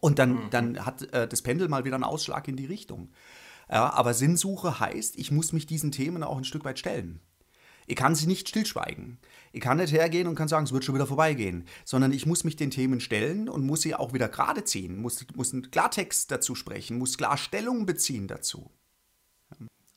Und 0.00 0.18
dann, 0.18 0.32
mhm. 0.32 0.50
dann 0.50 0.86
hat 0.86 1.02
äh, 1.12 1.26
das 1.26 1.42
Pendel 1.42 1.68
mal 1.68 1.84
wieder 1.84 1.96
einen 1.96 2.04
Ausschlag 2.04 2.46
in 2.48 2.56
die 2.56 2.66
Richtung. 2.66 3.12
Ja, 3.70 3.92
aber 3.92 4.14
Sinnsuche 4.14 4.80
heißt, 4.80 5.16
ich 5.16 5.30
muss 5.30 5.52
mich 5.52 5.66
diesen 5.66 5.92
Themen 5.92 6.22
auch 6.22 6.36
ein 6.36 6.44
Stück 6.44 6.64
weit 6.64 6.78
stellen. 6.78 7.20
Ich 7.86 7.96
kann 7.96 8.14
sie 8.14 8.26
nicht 8.26 8.48
stillschweigen. 8.48 9.18
Ich 9.52 9.60
kann 9.60 9.78
nicht 9.78 9.92
hergehen 9.92 10.28
und 10.28 10.36
kann 10.36 10.46
sagen, 10.46 10.64
es 10.64 10.72
wird 10.72 10.84
schon 10.84 10.94
wieder 10.94 11.08
vorbeigehen, 11.08 11.64
sondern 11.84 12.12
ich 12.12 12.24
muss 12.24 12.44
mich 12.44 12.54
den 12.54 12.70
Themen 12.70 13.00
stellen 13.00 13.48
und 13.48 13.66
muss 13.66 13.82
sie 13.82 13.96
auch 13.96 14.12
wieder 14.12 14.28
gerade 14.28 14.62
ziehen, 14.64 15.00
muss, 15.00 15.26
muss 15.34 15.52
einen 15.52 15.70
Klartext 15.70 16.30
dazu 16.30 16.54
sprechen, 16.54 16.98
muss 16.98 17.18
klar 17.18 17.36
Stellung 17.36 17.86
beziehen 17.86 18.28
dazu. 18.28 18.70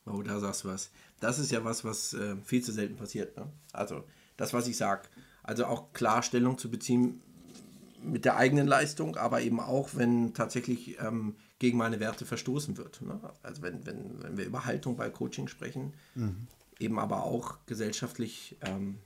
Oh, 0.06 0.22
da 0.22 0.40
sagst 0.40 0.64
du 0.64 0.68
was. 0.68 0.90
Das 1.20 1.38
ist 1.38 1.52
ja 1.52 1.64
was, 1.64 1.84
was 1.84 2.14
äh, 2.14 2.36
viel 2.44 2.62
zu 2.62 2.72
selten 2.72 2.96
passiert. 2.96 3.36
Ne? 3.36 3.50
Also 3.72 4.04
das, 4.36 4.52
was 4.52 4.66
ich 4.68 4.76
sage. 4.76 5.02
Also 5.42 5.66
auch 5.66 5.92
klar 5.92 6.22
Stellung 6.22 6.58
zu 6.58 6.70
beziehen 6.70 7.20
mit 8.02 8.24
der 8.24 8.36
eigenen 8.36 8.66
Leistung, 8.66 9.16
aber 9.16 9.40
eben 9.40 9.60
auch, 9.60 9.90
wenn 9.94 10.34
tatsächlich 10.34 10.98
ähm, 11.00 11.36
gegen 11.58 11.78
meine 11.78 12.00
Werte 12.00 12.26
verstoßen 12.26 12.76
wird. 12.76 13.00
Ne? 13.02 13.18
Also 13.42 13.62
wenn, 13.62 13.86
wenn, 13.86 14.22
wenn 14.22 14.36
wir 14.36 14.44
über 14.44 14.66
Haltung 14.66 14.96
bei 14.96 15.08
Coaching 15.08 15.48
sprechen, 15.48 15.94
mhm 16.14 16.48
eben 16.78 16.98
aber 16.98 17.24
auch 17.24 17.58
gesellschaftlich 17.66 18.56
ähm, 18.62 18.98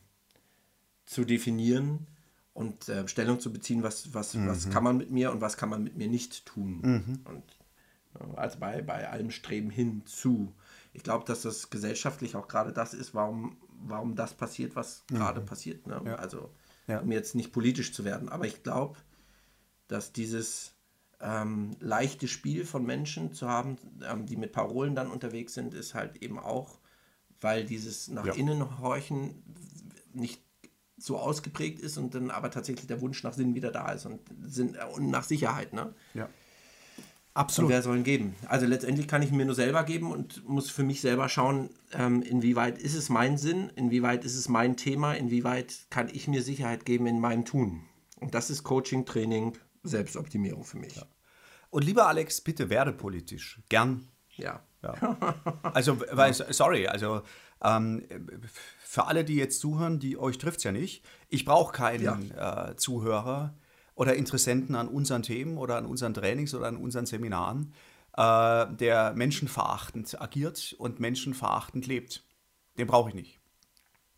zu 1.06 1.24
definieren 1.24 2.06
und 2.54 2.88
äh, 2.88 3.06
Stellung 3.08 3.40
zu 3.40 3.52
beziehen, 3.52 3.82
was, 3.82 4.14
was, 4.14 4.34
mhm. 4.34 4.48
was 4.48 4.68
kann 4.70 4.84
man 4.84 4.96
mit 4.96 5.10
mir 5.10 5.32
und 5.32 5.40
was 5.40 5.56
kann 5.56 5.68
man 5.68 5.84
mit 5.84 5.96
mir 5.96 6.08
nicht 6.08 6.46
tun. 6.46 6.80
Mhm. 6.82 7.20
Und 7.24 7.44
äh, 8.20 8.36
also 8.36 8.58
bei, 8.58 8.82
bei 8.82 9.08
allem 9.08 9.30
Streben 9.30 9.70
hinzu. 9.70 10.52
Ich 10.92 11.02
glaube, 11.02 11.24
dass 11.24 11.42
das 11.42 11.70
gesellschaftlich 11.70 12.36
auch 12.36 12.48
gerade 12.48 12.72
das 12.72 12.94
ist, 12.94 13.14
warum, 13.14 13.56
warum 13.80 14.14
das 14.14 14.34
passiert, 14.34 14.76
was 14.76 15.04
mhm. 15.10 15.16
gerade 15.16 15.40
passiert. 15.40 15.86
Ne? 15.86 16.00
Ja. 16.04 16.16
Also, 16.16 16.50
ja. 16.86 17.00
um 17.00 17.12
jetzt 17.12 17.34
nicht 17.34 17.52
politisch 17.52 17.92
zu 17.92 18.04
werden. 18.04 18.28
Aber 18.28 18.46
ich 18.46 18.62
glaube, 18.62 18.96
dass 19.88 20.12
dieses 20.12 20.74
ähm, 21.20 21.76
leichte 21.80 22.28
Spiel 22.28 22.64
von 22.64 22.84
Menschen 22.84 23.32
zu 23.32 23.48
haben, 23.48 23.76
ähm, 24.08 24.26
die 24.26 24.36
mit 24.36 24.52
Parolen 24.52 24.94
dann 24.94 25.10
unterwegs 25.10 25.54
sind, 25.54 25.74
ist 25.74 25.94
halt 25.94 26.22
eben 26.22 26.38
auch 26.38 26.78
weil 27.40 27.64
dieses 27.64 28.08
nach 28.08 28.26
ja. 28.26 28.34
innen 28.34 28.80
horchen 28.80 29.42
nicht 30.12 30.42
so 30.96 31.18
ausgeprägt 31.18 31.78
ist 31.78 31.96
und 31.96 32.14
dann 32.14 32.30
aber 32.30 32.50
tatsächlich 32.50 32.86
der 32.88 33.00
Wunsch 33.00 33.22
nach 33.22 33.32
Sinn 33.32 33.54
wieder 33.54 33.70
da 33.70 33.92
ist 33.92 34.06
und, 34.06 34.20
Sinn, 34.44 34.74
äh, 34.74 34.84
und 34.92 35.10
nach 35.10 35.22
Sicherheit. 35.22 35.72
Ne? 35.72 35.94
Ja. 36.14 36.28
Absolut. 37.38 37.68
Und 37.68 37.74
wer 37.74 37.82
soll 37.82 37.96
ihn 37.98 38.04
geben? 38.04 38.34
Also 38.48 38.66
letztendlich 38.66 39.06
kann 39.06 39.22
ich 39.22 39.30
mir 39.30 39.44
nur 39.44 39.54
selber 39.54 39.84
geben 39.84 40.10
und 40.10 40.48
muss 40.48 40.70
für 40.70 40.82
mich 40.82 41.00
selber 41.00 41.28
schauen, 41.28 41.70
ähm, 41.92 42.20
inwieweit 42.22 42.78
ist 42.78 42.96
es 42.96 43.10
mein 43.10 43.38
Sinn, 43.38 43.70
inwieweit 43.76 44.24
ist 44.24 44.34
es 44.34 44.48
mein 44.48 44.76
Thema, 44.76 45.14
inwieweit 45.14 45.86
kann 45.88 46.08
ich 46.08 46.26
mir 46.26 46.42
Sicherheit 46.42 46.84
geben 46.84 47.06
in 47.06 47.20
meinem 47.20 47.44
Tun. 47.44 47.84
Und 48.18 48.34
das 48.34 48.50
ist 48.50 48.64
Coaching, 48.64 49.06
Training, 49.06 49.56
Selbstoptimierung 49.84 50.64
für 50.64 50.78
mich. 50.78 50.96
Ja. 50.96 51.04
Und 51.70 51.84
lieber 51.84 52.08
Alex, 52.08 52.40
bitte 52.40 52.70
werde 52.70 52.92
politisch. 52.92 53.60
Gern. 53.68 54.08
Ja. 54.34 54.60
Ja. 54.82 55.16
Also, 55.62 56.00
weil, 56.10 56.34
sorry, 56.34 56.88
also 56.88 57.22
ähm, 57.62 58.02
für 58.80 59.06
alle, 59.06 59.24
die 59.24 59.36
jetzt 59.36 59.60
zuhören, 59.60 60.00
die 60.00 60.18
euch 60.18 60.38
trifft 60.38 60.58
es 60.58 60.64
ja 60.64 60.72
nicht. 60.72 61.04
Ich 61.28 61.44
brauche 61.44 61.72
keinen 61.72 62.30
ja. 62.30 62.70
äh, 62.70 62.76
Zuhörer 62.76 63.54
oder 63.98 64.14
Interessenten 64.14 64.76
an 64.76 64.86
unseren 64.86 65.24
Themen 65.24 65.58
oder 65.58 65.76
an 65.76 65.84
unseren 65.84 66.14
Trainings 66.14 66.54
oder 66.54 66.68
an 66.68 66.76
unseren 66.76 67.04
Seminaren, 67.04 67.74
äh, 68.16 68.66
der 68.76 69.12
menschenverachtend 69.14 70.20
agiert 70.20 70.76
und 70.78 71.00
menschenverachtend 71.00 71.84
lebt. 71.88 72.24
Den 72.78 72.86
brauche 72.86 73.08
ich 73.08 73.16
nicht. 73.16 73.40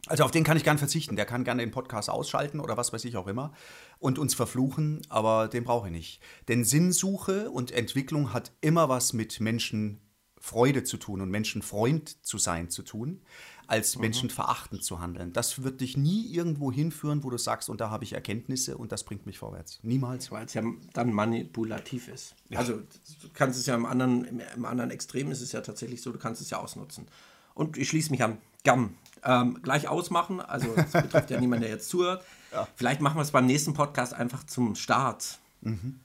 Also 0.06 0.24
auf 0.24 0.30
den 0.30 0.44
kann 0.44 0.58
ich 0.58 0.64
gern 0.64 0.76
verzichten. 0.76 1.16
Der 1.16 1.24
kann 1.24 1.44
gerne 1.44 1.62
den 1.62 1.70
Podcast 1.70 2.10
ausschalten 2.10 2.60
oder 2.60 2.76
was 2.76 2.92
weiß 2.92 3.06
ich 3.06 3.16
auch 3.16 3.26
immer 3.26 3.52
und 3.98 4.18
uns 4.18 4.34
verfluchen, 4.34 5.00
aber 5.08 5.48
den 5.48 5.64
brauche 5.64 5.88
ich 5.88 5.92
nicht. 5.92 6.20
Denn 6.48 6.62
Sinnsuche 6.62 7.50
und 7.50 7.72
Entwicklung 7.72 8.34
hat 8.34 8.52
immer 8.60 8.90
was 8.90 9.14
mit 9.14 9.40
Menschen 9.40 10.02
Freude 10.40 10.84
zu 10.84 10.96
tun 10.96 11.20
und 11.20 11.30
Menschenfreund 11.30 12.24
zu 12.24 12.38
sein 12.38 12.70
zu 12.70 12.82
tun, 12.82 13.20
als 13.66 13.94
mhm. 13.94 14.02
menschenverachtend 14.02 14.82
zu 14.82 15.00
handeln. 15.00 15.32
Das 15.32 15.62
wird 15.62 15.80
dich 15.80 15.96
nie 15.96 16.26
irgendwo 16.32 16.72
hinführen, 16.72 17.22
wo 17.22 17.30
du 17.30 17.38
sagst, 17.38 17.68
und 17.68 17.80
da 17.80 17.90
habe 17.90 18.04
ich 18.04 18.14
Erkenntnisse 18.14 18.76
und 18.76 18.90
das 18.90 19.04
bringt 19.04 19.26
mich 19.26 19.38
vorwärts. 19.38 19.78
Niemals. 19.82 20.32
Weil 20.32 20.46
es 20.46 20.54
ja 20.54 20.62
dann 20.94 21.12
manipulativ 21.12 22.08
ist. 22.08 22.34
Ja. 22.48 22.58
Also 22.58 22.78
du 22.78 23.28
kannst 23.34 23.60
es 23.60 23.66
ja 23.66 23.74
im 23.74 23.86
anderen, 23.86 24.24
im, 24.24 24.40
im, 24.56 24.64
anderen 24.64 24.90
Extrem 24.90 25.30
ist 25.30 25.42
es 25.42 25.52
ja 25.52 25.60
tatsächlich 25.60 26.02
so, 26.02 26.10
du 26.10 26.18
kannst 26.18 26.40
es 26.40 26.50
ja 26.50 26.58
ausnutzen. 26.58 27.06
Und 27.54 27.76
ich 27.76 27.88
schließe 27.88 28.10
mich 28.10 28.24
an. 28.24 28.38
Gern. 28.64 28.94
Ähm, 29.22 29.60
gleich 29.62 29.86
ausmachen, 29.86 30.40
also 30.40 30.66
es 30.74 30.92
betrifft 30.92 31.30
ja 31.30 31.38
niemanden, 31.40 31.62
der 31.62 31.70
jetzt 31.70 31.90
zuhört. 31.90 32.24
Ja. 32.52 32.66
Vielleicht 32.74 33.02
machen 33.02 33.18
wir 33.18 33.22
es 33.22 33.30
beim 33.30 33.46
nächsten 33.46 33.74
Podcast 33.74 34.14
einfach 34.14 34.44
zum 34.44 34.74
Start. 34.74 35.38
Mhm 35.60 36.00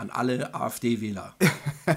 an 0.00 0.10
alle 0.10 0.54
AfD-Wähler 0.54 1.34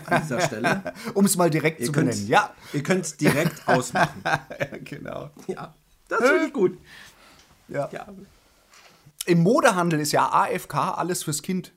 an 0.06 0.22
dieser 0.22 0.42
Stelle. 0.48 0.94
um 1.14 1.26
es 1.26 1.38
mal 1.38 1.50
direkt 1.50 1.80
ihr 1.80 1.86
zu 1.88 1.92
benennen, 1.94 2.28
ja. 2.28 2.54
Ihr 2.74 2.84
könnt 2.84 3.06
es 3.06 3.18
direkt 3.18 3.68
ausmachen. 3.68 4.22
genau. 4.84 5.32
Ja, 5.48 5.74
das 6.10 6.20
finde 6.20 6.46
ich 6.48 6.54
gut. 6.54 6.78
Ja. 7.70 7.90
ja. 7.92 8.08
Im 9.26 9.42
Modehandel 9.42 10.02
ist 10.02 10.12
ja 10.12 10.30
AFK 10.30 10.76
alles 10.76 11.24
fürs 11.24 11.42
Kind. 11.42 11.72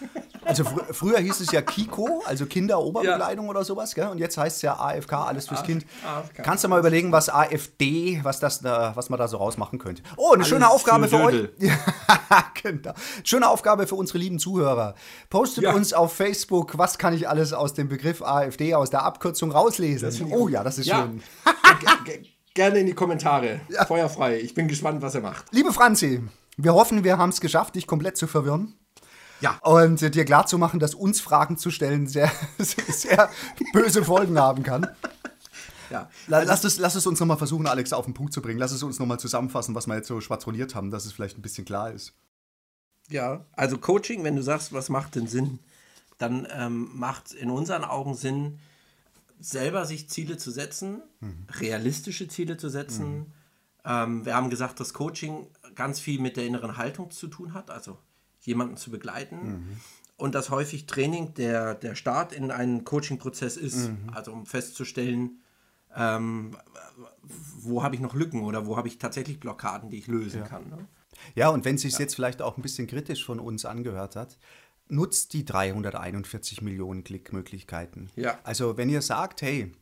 Also 0.44 0.64
fr 0.64 0.92
früher 0.92 1.18
hieß 1.18 1.40
es 1.40 1.52
ja 1.52 1.62
Kiko, 1.62 2.22
also 2.26 2.46
Kinderoberbekleidung 2.46 3.46
ja. 3.46 3.50
oder 3.50 3.64
sowas, 3.64 3.94
gell? 3.94 4.08
und 4.08 4.18
jetzt 4.18 4.36
heißt 4.36 4.56
es 4.56 4.62
ja 4.62 4.78
AFK, 4.78 5.12
alles 5.12 5.48
fürs 5.48 5.62
Kind. 5.62 5.84
AFK. 6.06 6.42
Kannst 6.42 6.64
du 6.64 6.68
mal 6.68 6.78
überlegen, 6.78 7.12
was 7.12 7.28
AfD, 7.28 8.20
was, 8.22 8.40
das 8.40 8.60
da, 8.60 8.92
was 8.94 9.10
man 9.10 9.18
da 9.18 9.28
so 9.28 9.38
rausmachen 9.38 9.78
könnte. 9.78 10.02
Oh, 10.16 10.28
eine 10.28 10.34
alles 10.34 10.48
schöne 10.48 10.68
Aufgabe 10.68 11.08
für, 11.08 11.18
für 11.18 11.24
euch. 11.24 11.48
genau. 12.62 12.92
Schöne 13.22 13.48
Aufgabe 13.48 13.86
für 13.86 13.94
unsere 13.94 14.18
lieben 14.18 14.38
Zuhörer. 14.38 14.94
Postet 15.30 15.64
ja. 15.64 15.72
uns 15.72 15.92
auf 15.92 16.12
Facebook, 16.12 16.76
was 16.78 16.98
kann 16.98 17.14
ich 17.14 17.28
alles 17.28 17.52
aus 17.52 17.74
dem 17.74 17.88
Begriff 17.88 18.22
AfD, 18.22 18.74
aus 18.74 18.90
der 18.90 19.02
Abkürzung 19.02 19.50
rauslesen. 19.50 20.32
Oh 20.32 20.48
ja, 20.48 20.62
das 20.62 20.78
ist 20.78 20.86
ja. 20.86 21.02
schön. 21.02 21.22
Gerne 22.54 22.78
in 22.78 22.86
die 22.86 22.94
Kommentare. 22.94 23.60
Ja. 23.68 23.84
Feuerfrei. 23.84 24.38
Ich 24.38 24.54
bin 24.54 24.68
gespannt, 24.68 25.02
was 25.02 25.16
er 25.16 25.22
macht. 25.22 25.46
Liebe 25.50 25.72
Franzi, 25.72 26.22
wir 26.56 26.74
hoffen, 26.74 27.02
wir 27.02 27.18
haben 27.18 27.30
es 27.30 27.40
geschafft, 27.40 27.74
dich 27.74 27.88
komplett 27.88 28.16
zu 28.16 28.28
verwirren. 28.28 28.74
Ja. 29.40 29.58
Und 29.62 30.02
äh, 30.02 30.10
dir 30.10 30.24
klarzumachen, 30.24 30.80
dass 30.80 30.94
uns 30.94 31.20
Fragen 31.20 31.58
zu 31.58 31.70
stellen 31.70 32.06
sehr, 32.06 32.30
sehr 32.58 33.30
böse 33.72 34.04
Folgen 34.04 34.38
haben 34.38 34.62
kann. 34.62 34.88
Ja. 35.90 36.08
Also 36.30 36.48
lass, 36.48 36.64
es, 36.64 36.78
lass 36.78 36.94
es 36.94 37.06
uns 37.06 37.20
nochmal 37.20 37.36
versuchen, 37.36 37.66
Alex, 37.66 37.92
auf 37.92 38.04
den 38.04 38.14
Punkt 38.14 38.32
zu 38.32 38.42
bringen. 38.42 38.58
Lass 38.58 38.72
es 38.72 38.82
uns 38.82 38.98
nochmal 38.98 39.20
zusammenfassen, 39.20 39.74
was 39.74 39.86
wir 39.86 39.96
jetzt 39.96 40.08
so 40.08 40.20
schwadroniert 40.20 40.74
haben, 40.74 40.90
dass 40.90 41.04
es 41.04 41.12
vielleicht 41.12 41.38
ein 41.38 41.42
bisschen 41.42 41.64
klar 41.64 41.90
ist. 41.90 42.14
Ja, 43.10 43.44
also 43.52 43.78
Coaching, 43.78 44.24
wenn 44.24 44.36
du 44.36 44.42
sagst, 44.42 44.72
was 44.72 44.88
macht 44.88 45.14
denn 45.14 45.26
Sinn, 45.26 45.58
dann 46.18 46.48
ähm, 46.50 46.90
macht 46.94 47.32
in 47.32 47.50
unseren 47.50 47.84
Augen 47.84 48.14
Sinn, 48.14 48.58
selber 49.40 49.84
sich 49.84 50.08
Ziele 50.08 50.38
zu 50.38 50.50
setzen, 50.50 51.02
mhm. 51.20 51.46
realistische 51.60 52.28
Ziele 52.28 52.56
zu 52.56 52.68
setzen. 52.68 53.18
Mhm. 53.18 53.26
Ähm, 53.84 54.24
wir 54.24 54.34
haben 54.34 54.48
gesagt, 54.48 54.80
dass 54.80 54.94
Coaching 54.94 55.46
ganz 55.74 56.00
viel 56.00 56.20
mit 56.20 56.36
der 56.36 56.46
inneren 56.46 56.76
Haltung 56.76 57.10
zu 57.10 57.26
tun 57.26 57.52
hat, 57.52 57.70
also 57.70 57.98
jemanden 58.46 58.76
zu 58.76 58.90
begleiten. 58.90 59.36
Mhm. 59.36 59.76
Und 60.16 60.34
dass 60.34 60.50
häufig 60.50 60.86
Training 60.86 61.34
der, 61.34 61.74
der 61.74 61.94
Start 61.96 62.32
in 62.32 62.50
einen 62.50 62.84
Coaching-Prozess 62.84 63.56
ist. 63.56 63.88
Mhm. 63.88 64.10
Also 64.12 64.32
um 64.32 64.46
festzustellen, 64.46 65.42
ähm, 65.96 66.56
wo 67.22 67.82
habe 67.82 67.94
ich 67.94 68.00
noch 68.00 68.14
Lücken 68.14 68.42
oder 68.42 68.66
wo 68.66 68.76
habe 68.76 68.88
ich 68.88 68.98
tatsächlich 68.98 69.40
Blockaden, 69.40 69.90
die 69.90 69.98
ich 69.98 70.06
lösen 70.06 70.40
ja. 70.40 70.46
kann. 70.46 70.68
Ne? 70.68 70.86
Ja, 71.34 71.48
und 71.48 71.64
wenn 71.64 71.76
es 71.76 71.82
sich 71.82 71.94
ja. 71.94 72.00
jetzt 72.00 72.14
vielleicht 72.14 72.42
auch 72.42 72.56
ein 72.56 72.62
bisschen 72.62 72.86
kritisch 72.86 73.24
von 73.24 73.40
uns 73.40 73.64
angehört 73.64 74.16
hat, 74.16 74.38
nutzt 74.88 75.32
die 75.32 75.44
341 75.44 76.62
Millionen 76.62 77.04
Klickmöglichkeiten. 77.04 78.10
Ja. 78.16 78.38
Also 78.44 78.76
wenn 78.76 78.88
ihr 78.88 79.02
sagt, 79.02 79.42
hey, 79.42 79.72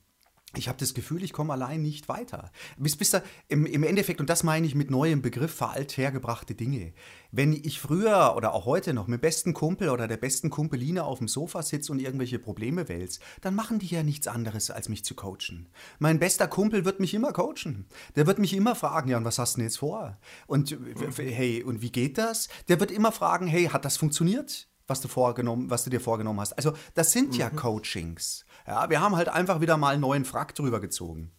ich 0.56 0.68
habe 0.68 0.78
das 0.78 0.92
Gefühl, 0.92 1.24
ich 1.24 1.32
komme 1.32 1.54
allein 1.54 1.80
nicht 1.80 2.08
weiter. 2.08 2.50
Bis, 2.76 2.96
bis 2.96 3.10
da, 3.10 3.22
im, 3.48 3.64
im, 3.64 3.82
Endeffekt, 3.82 4.20
und 4.20 4.28
das 4.28 4.42
meine 4.42 4.66
ich 4.66 4.74
mit 4.74 4.90
neuem 4.90 5.22
Begriff 5.22 5.54
für 5.54 5.68
althergebrachte 5.68 6.54
Dinge. 6.54 6.92
Wenn 7.30 7.52
ich 7.54 7.80
früher 7.80 8.34
oder 8.36 8.52
auch 8.52 8.66
heute 8.66 8.92
noch 8.92 9.06
mit 9.06 9.20
dem 9.20 9.22
besten 9.22 9.54
Kumpel 9.54 9.88
oder 9.88 10.08
der 10.08 10.18
besten 10.18 10.50
Kumpeline 10.50 11.04
auf 11.04 11.18
dem 11.18 11.28
Sofa 11.28 11.62
sitze 11.62 11.90
und 11.90 12.00
irgendwelche 12.00 12.38
Probleme 12.38 12.88
wälze, 12.88 13.20
dann 13.40 13.54
machen 13.54 13.78
die 13.78 13.86
ja 13.86 14.02
nichts 14.02 14.26
anderes, 14.28 14.70
als 14.70 14.90
mich 14.90 15.04
zu 15.04 15.14
coachen. 15.14 15.68
Mein 15.98 16.18
bester 16.18 16.48
Kumpel 16.48 16.84
wird 16.84 17.00
mich 17.00 17.14
immer 17.14 17.32
coachen. 17.32 17.86
Der 18.16 18.26
wird 18.26 18.38
mich 18.38 18.52
immer 18.52 18.74
fragen, 18.74 19.08
ja, 19.08 19.16
und 19.16 19.24
was 19.24 19.38
hast 19.38 19.54
du 19.54 19.58
denn 19.58 19.66
jetzt 19.66 19.78
vor? 19.78 20.18
Und 20.46 20.76
hey, 21.16 21.62
und 21.62 21.80
wie 21.80 21.90
geht 21.90 22.18
das? 22.18 22.48
Der 22.68 22.78
wird 22.78 22.90
immer 22.90 23.12
fragen, 23.12 23.46
hey, 23.46 23.66
hat 23.66 23.84
das 23.84 23.96
funktioniert? 23.96 24.68
Was 24.88 25.00
du, 25.00 25.08
vorgenommen, 25.08 25.70
was 25.70 25.84
du 25.84 25.90
dir 25.90 26.00
vorgenommen 26.00 26.40
hast. 26.40 26.52
Also, 26.54 26.74
das 26.94 27.12
sind 27.12 27.32
mhm. 27.32 27.38
ja 27.38 27.50
Coachings. 27.50 28.44
Ja, 28.66 28.90
wir 28.90 29.00
haben 29.00 29.16
halt 29.16 29.28
einfach 29.28 29.60
wieder 29.60 29.76
mal 29.76 29.92
einen 29.94 30.00
neuen 30.00 30.24
Frack 30.24 30.54
drüber 30.54 30.80
gezogen. 30.80 31.32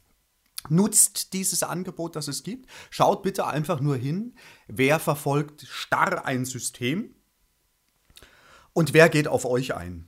Nutzt 0.70 1.34
dieses 1.34 1.64
Angebot, 1.64 2.16
das 2.16 2.28
es 2.28 2.44
gibt. 2.44 2.70
Schaut 2.90 3.24
bitte 3.24 3.48
einfach 3.48 3.82
nur 3.82 3.98
hin, 3.98 4.36
wer 4.68 5.00
verfolgt 5.00 5.66
starr 5.68 6.26
ein 6.26 6.46
System 6.46 7.16
und 8.72 8.94
wer 8.94 9.10
geht 9.10 9.28
auf 9.28 9.46
euch 9.46 9.76
ein. 9.76 10.08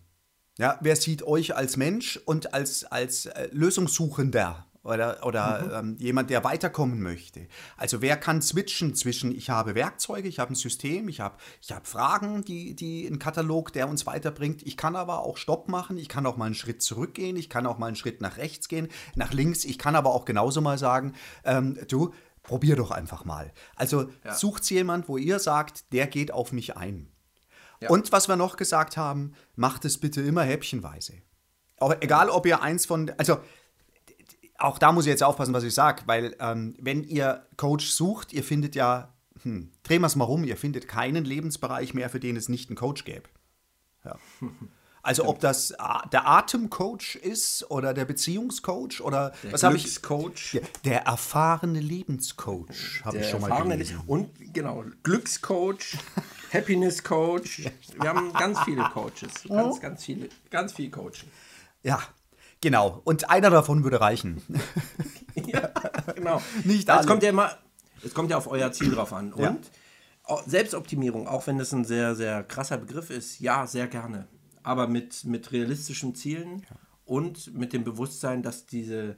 Ja, 0.58 0.80
wer 0.82 0.95
sieht 0.95 1.23
euch 1.23 1.56
als 1.56 1.75
Mensch 1.75 2.17
und 2.25 2.54
als, 2.54 2.86
als 2.86 3.25
äh, 3.25 3.49
Lösungssuchender 3.51 4.65
oder, 4.86 5.26
oder 5.26 5.82
mhm. 5.82 5.89
ähm, 5.89 5.98
jemand, 6.00 6.30
der 6.30 6.43
weiterkommen 6.43 7.02
möchte. 7.02 7.48
Also 7.76 8.02
wer 8.02 8.17
kann 8.17 8.41
switchen 8.41 8.93
zwischen, 8.93 9.36
ich 9.36 9.50
habe 9.50 9.74
Werkzeuge, 9.74 10.28
ich 10.28 10.38
habe 10.38 10.54
ein 10.54 10.56
System, 10.56 11.10
ich 11.10 11.19
habe, 11.19 11.38
ich 11.60 11.71
habe 11.71 11.86
Fragen, 11.86 12.43
die, 12.45 12.76
die 12.76 13.08
ein 13.08 13.17
Katalog, 13.17 13.74
der 13.74 13.89
uns 13.89 14.06
weiterbringt. 14.06 14.62
Ich 14.62 14.78
kann 14.78 14.95
aber 14.95 15.24
auch 15.24 15.38
Stopp 15.38 15.67
machen, 15.69 15.98
ich 15.98 16.08
kann 16.08 16.26
auch 16.28 16.38
mal 16.38 16.45
einen 16.45 16.56
Schritt 16.56 16.84
zurückgehen, 16.84 17.36
ich 17.36 17.50
kann 17.50 17.65
auch 17.65 17.80
mal 17.80 17.88
einen 17.88 17.95
Schritt 17.95 18.21
nach 18.21 18.38
rechts 18.38 18.67
gehen, 18.67 18.88
nach 19.15 19.34
links. 19.34 19.65
Ich 19.65 19.80
kann 19.80 19.95
aber 19.95 20.13
auch 20.13 20.24
genauso 20.24 20.62
mal 20.62 20.78
sagen, 20.78 21.13
ähm, 21.43 21.80
du, 21.88 22.13
probier 22.43 22.76
doch 22.76 22.91
einfach 22.91 23.26
mal. 23.26 23.52
Also 23.76 24.12
ja. 24.24 24.36
sucht 24.36 24.69
jemand, 24.69 25.10
wo 25.10 25.17
ihr 25.17 25.39
sagt, 25.39 25.91
der 25.93 26.06
geht 26.06 26.32
auf 26.32 26.52
mich 26.52 26.78
ein. 26.78 27.12
Ja. 27.82 27.89
Und 27.89 28.12
was 28.12 28.28
wir 28.28 28.36
noch 28.36 28.56
gesagt 28.56 28.98
haben, 28.98 29.34
macht 29.56 29.84
es 29.84 29.98
bitte 30.00 30.21
immer 30.21 30.43
häppchenweise. 30.43 31.13
Auch 31.80 31.95
egal, 32.00 32.30
ob 32.30 32.45
ihr 32.45 32.62
eins 32.62 32.86
von, 32.86 33.12
also 33.17 33.39
auch 34.58 34.78
da 34.78 34.91
muss 34.91 35.06
ich 35.06 35.10
jetzt 35.10 35.24
aufpassen, 35.24 35.54
was 35.54 35.63
ich 35.63 35.74
sage, 35.74 36.04
weil 36.06 36.36
ähm, 36.39 36.76
wenn 36.80 37.04
ihr 37.04 37.46
Coach 37.58 37.89
sucht, 37.89 38.34
ihr 38.34 38.44
findet 38.44 38.76
ja, 38.76 39.13
hm, 39.41 39.72
drehen 39.84 40.02
wir 40.02 40.08
es 40.08 40.15
mal 40.15 40.26
rum, 40.26 40.44
ihr 40.44 40.58
findet 40.58 40.88
keinen 40.88 41.26
Lebensbereich 41.26 41.94
mehr, 41.94 42.10
für 42.10 42.20
den 42.20 42.36
es 42.36 42.50
nicht 42.50 42.70
einen 42.70 42.78
Coach 42.78 43.06
gäbe. 43.06 43.30
Ja. 44.04 44.18
Also 45.06 45.26
ob 45.26 45.39
das 45.39 45.68
der 46.12 46.28
Atemcoach 46.28 47.15
ist 47.22 47.70
oder 47.70 47.94
der 47.94 48.06
Beziehungscoach 48.06 49.02
oder 49.02 49.34
der 49.44 49.54
was 49.54 49.62
habe 49.62 49.76
ich? 49.76 50.02
Coach. 50.02 50.54
Der, 50.54 50.62
der, 50.84 51.02
erfahrene 51.04 51.80
Lebenscoach 51.80 53.04
habe 53.04 53.20
ich 53.20 53.30
schon 53.30 53.41
mal 53.41 53.62
gelesen. 53.62 54.02
Und 54.08 54.32
genau, 54.52 54.84
Glückscoach, 55.04 55.98
Happiness 56.52 57.04
Coach. 57.04 57.70
Wir 58.00 58.10
haben 58.10 58.34
ganz 58.34 58.60
viele 58.62 58.84
Coaches, 58.86 59.44
ganz, 59.48 59.80
ganz 59.80 60.06
viele, 60.06 60.30
ganz 60.50 60.74
viel 60.74 60.89
Coaching. 60.89 61.30
Ja, 61.84 62.02
Genau, 62.62 63.02
und 63.04 63.30
einer 63.30 63.50
davon 63.50 63.84
würde 63.84 64.02
reichen. 64.02 64.41
ja, 65.46 65.72
genau. 66.15 66.41
Nicht 66.63 66.89
alle. 66.89 67.02
Es 67.02 67.08
kommt 67.08 67.24
ja 67.24 67.30
immer, 67.30 67.58
es 68.04 68.13
kommt 68.13 68.32
ja 68.32 68.38
auf 68.38 68.48
euer 68.48 68.72
Ziel 68.72 68.91
drauf 68.91 69.13
an. 69.13 69.34
Und 69.34 69.72
ja. 70.28 70.38
Selbstoptimierung, 70.46 71.28
auch 71.28 71.46
wenn 71.48 71.58
das 71.58 71.74
ein 71.74 71.86
sehr, 71.86 72.15
sehr 72.15 72.44
krasser 72.44 72.78
Begriff 72.78 73.10
ist, 73.10 73.39
ja, 73.39 73.68
sehr 73.68 73.88
gerne. 73.88 74.28
Aber 74.63 74.88
mit, 74.88 75.26
mit 75.26 75.52
realistischen 75.52 76.15
Zielen 76.15 76.62
ja. 76.62 76.76
und 77.06 77.54
mit 77.54 77.74
dem 77.74 77.84
Bewusstsein, 77.84 78.41
dass 78.41 78.65
diese 78.65 79.18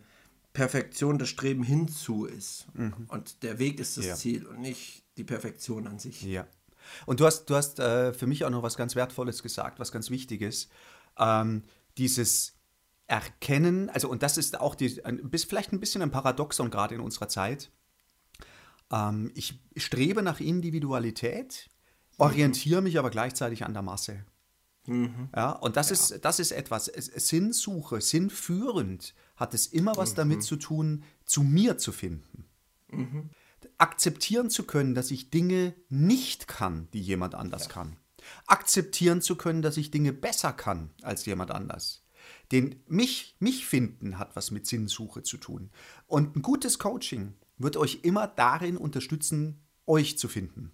Perfektion 0.51 1.17
das 1.17 1.29
Streben 1.29 1.63
hinzu 1.63 2.25
ist. 2.25 2.65
Mhm. 2.73 2.93
Und 3.07 3.43
der 3.43 3.59
Weg 3.59 3.79
ist 3.79 3.97
das 3.97 4.05
ja. 4.05 4.15
Ziel 4.15 4.45
und 4.45 4.59
nicht 4.59 5.03
die 5.17 5.23
Perfektion 5.23 5.87
an 5.87 5.99
sich. 5.99 6.23
Ja. 6.23 6.47
Und 7.05 7.19
du 7.19 7.25
hast, 7.25 7.45
du 7.45 7.55
hast 7.55 7.79
äh, 7.79 8.13
für 8.13 8.27
mich 8.27 8.43
auch 8.43 8.49
noch 8.49 8.63
was 8.63 8.75
ganz 8.75 8.95
Wertvolles 8.95 9.43
gesagt, 9.43 9.79
was 9.79 9.91
ganz 9.91 10.09
wichtig 10.09 10.41
ist. 10.41 10.69
Ähm, 11.17 11.63
dieses 11.97 12.56
erkennen, 13.07 13.89
also 13.89 14.09
und 14.09 14.21
das 14.21 14.37
ist 14.37 14.59
auch 14.59 14.75
die, 14.75 15.01
bis 15.23 15.45
vielleicht 15.45 15.71
ein 15.71 15.79
bisschen 15.79 16.01
ein 16.01 16.11
Paradoxon 16.11 16.69
gerade 16.69 16.95
in 16.95 17.01
unserer 17.01 17.29
Zeit. 17.29 17.71
Ähm, 18.91 19.31
ich 19.33 19.59
strebe 19.77 20.21
nach 20.21 20.39
Individualität, 20.39 21.69
orientiere 22.17 22.81
mich 22.81 22.99
aber 22.99 23.09
gleichzeitig 23.09 23.63
an 23.63 23.73
der 23.73 23.81
Masse. 23.81 24.25
Mhm. 24.87 25.29
Ja, 25.35 25.51
und 25.51 25.77
das, 25.77 25.89
ja. 25.89 25.93
Ist, 25.93 26.25
das 26.25 26.39
ist 26.39 26.51
etwas, 26.51 26.85
Sinnsuche, 26.85 28.01
sinnführend 28.01 29.13
hat 29.35 29.53
es 29.53 29.67
immer 29.67 29.95
was 29.95 30.11
mhm. 30.11 30.15
damit 30.15 30.43
zu 30.43 30.57
tun, 30.57 31.03
zu 31.25 31.43
mir 31.43 31.77
zu 31.77 31.91
finden. 31.91 32.45
Mhm. 32.91 33.29
Akzeptieren 33.77 34.49
zu 34.49 34.63
können, 34.63 34.95
dass 34.95 35.11
ich 35.11 35.29
Dinge 35.29 35.75
nicht 35.89 36.47
kann, 36.47 36.87
die 36.93 37.01
jemand 37.01 37.35
anders 37.35 37.65
ja. 37.65 37.71
kann. 37.71 37.97
Akzeptieren 38.47 39.21
zu 39.21 39.35
können, 39.35 39.61
dass 39.61 39.77
ich 39.77 39.91
Dinge 39.91 40.13
besser 40.13 40.51
kann 40.51 40.89
als 41.01 41.25
jemand 41.25 41.51
anders. 41.51 42.03
Den 42.51 42.81
mich, 42.87 43.35
mich 43.39 43.65
finden 43.65 44.19
hat 44.19 44.35
was 44.35 44.51
mit 44.51 44.67
Sinnsuche 44.67 45.23
zu 45.23 45.37
tun. 45.37 45.69
Und 46.07 46.35
ein 46.35 46.41
gutes 46.41 46.79
Coaching 46.79 47.33
wird 47.57 47.75
euch 47.77 47.99
immer 48.03 48.27
darin 48.27 48.77
unterstützen, 48.77 49.61
euch 49.85 50.17
zu 50.17 50.27
finden. 50.27 50.71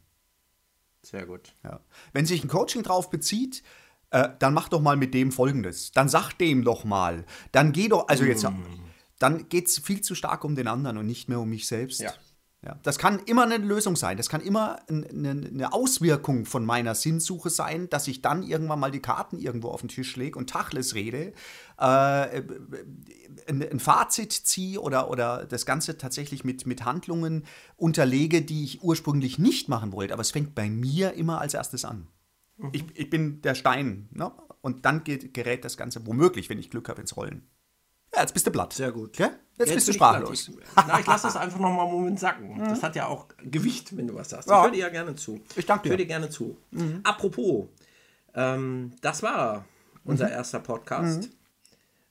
Sehr 1.02 1.26
gut. 1.26 1.56
Ja. 1.64 1.80
Wenn 2.14 2.26
sich 2.26 2.44
ein 2.44 2.48
Coaching 2.50 2.84
darauf 2.84 3.10
bezieht, 3.10 3.64
äh, 4.12 4.30
dann 4.40 4.54
mach 4.54 4.70
doch 4.70 4.82
mal 4.82 4.96
mit 4.96 5.14
dem 5.14 5.32
folgendes. 5.32 5.92
Dann 5.92 6.08
sag 6.10 6.34
dem 6.34 6.64
doch 6.64 6.84
mal. 6.84 7.26
Dann 7.52 7.72
geh 7.72 7.90
doch, 7.90 8.08
also 8.08 8.24
jetzt, 8.24 8.44
Mm. 8.44 8.64
dann 9.20 9.50
geht 9.50 9.68
es 9.68 9.80
viel 9.80 10.02
zu 10.02 10.16
stark 10.16 10.44
um 10.44 10.56
den 10.56 10.68
anderen 10.68 10.98
und 10.98 11.06
nicht 11.08 11.28
mehr 11.30 11.40
um 11.40 11.50
mich 11.50 11.68
selbst. 11.68 12.00
Ja. 12.00 12.14
Ja, 12.66 12.80
das 12.82 12.98
kann 12.98 13.20
immer 13.26 13.44
eine 13.44 13.58
Lösung 13.58 13.98
sein. 13.98 14.16
Das 14.16 14.30
kann 14.30 14.40
immer 14.40 14.80
ein- 14.90 15.04
eine, 15.06 15.32
eine 15.32 15.74
Auswirkung 15.74 16.46
von 16.46 16.66
meiner 16.66 16.96
Sinnsuche 16.96 17.50
sein, 17.50 17.90
dass 17.90 18.08
ich 18.08 18.22
dann 18.22 18.42
irgendwann 18.42 18.80
mal 18.80 18.90
die 18.92 19.02
Karten 19.02 19.38
irgendwo 19.38 19.68
auf 19.68 19.82
den 19.82 19.90
Tisch 19.90 20.16
lege 20.16 20.40
und 20.40 20.50
Tachles 20.50 20.96
rede, 20.96 21.34
äh, 21.78 21.84
ein, 23.48 23.62
ein 23.70 23.80
Fazit 23.80 24.32
ziehe 24.32 24.80
oder, 24.80 25.10
oder 25.10 25.46
das 25.46 25.66
Ganze 25.66 25.98
tatsächlich 25.98 26.46
mit, 26.46 26.66
mit 26.66 26.86
Handlungen 26.86 27.44
unterlege, 27.76 28.42
die 28.42 28.64
ich 28.64 28.82
ursprünglich 28.82 29.38
nicht 29.40 29.68
machen 29.68 29.92
wollte. 29.92 30.14
Aber 30.14 30.22
es 30.22 30.32
fängt 30.32 30.56
bei 30.56 30.70
mir 30.70 31.14
immer 31.14 31.42
als 31.42 31.54
erstes 31.54 31.84
an. 31.84 32.08
Ich, 32.72 32.86
ich 32.94 33.10
bin 33.10 33.42
der 33.42 33.56
Stein. 33.56 34.08
Ne? 34.12 34.32
Und 34.62 34.86
dann 34.86 35.04
geht, 35.04 35.34
gerät 35.34 35.66
das 35.66 35.76
Ganze 35.76 36.06
womöglich, 36.06 36.50
wenn 36.50 36.60
ich 36.60 36.70
Glück 36.70 36.88
habe, 36.88 37.02
ins 37.02 37.18
Rollen. 37.18 37.46
Ja, 38.16 38.22
jetzt 38.22 38.34
bist 38.34 38.46
du 38.46 38.52
platt. 38.52 38.74
Sehr 38.74 38.92
gut. 38.92 39.14
Gell? 39.14 39.32
Jetzt, 39.58 39.74
bist 39.74 39.88
du 39.88 39.92
ich 39.92 39.98
sprachlos. 39.98 40.48
Ich, 40.50 40.56
na, 40.76 41.00
ich 41.00 41.06
lasse 41.06 41.28
das 41.28 41.36
einfach 41.36 41.60
noch 41.60 41.72
mal 41.72 41.84
einen 41.84 41.94
Moment 41.94 42.20
sacken. 42.20 42.60
Das 42.60 42.82
hat 42.82 42.96
ja 42.96 43.08
auch 43.08 43.28
Gewicht, 43.38 43.96
wenn 43.96 44.08
du 44.08 44.16
was 44.16 44.30
sagst. 44.30 44.50
Ja. 44.50 44.58
Ich 44.58 44.64
höre 44.64 44.72
dir 44.72 44.80
ja 44.80 44.90
gerne 44.90 45.16
zu. 45.16 45.42
Ich 45.56 45.66
danke 45.66 45.84
dir. 45.84 45.90
höre 45.92 45.98
dir 45.98 46.06
gerne 46.08 46.30
zu. 46.30 46.58
Apropos, 47.04 47.68
ähm, 48.34 48.94
das 49.02 49.22
war 49.22 49.66
unser 50.06 50.30
erster 50.32 50.60
Podcast. 50.60 51.30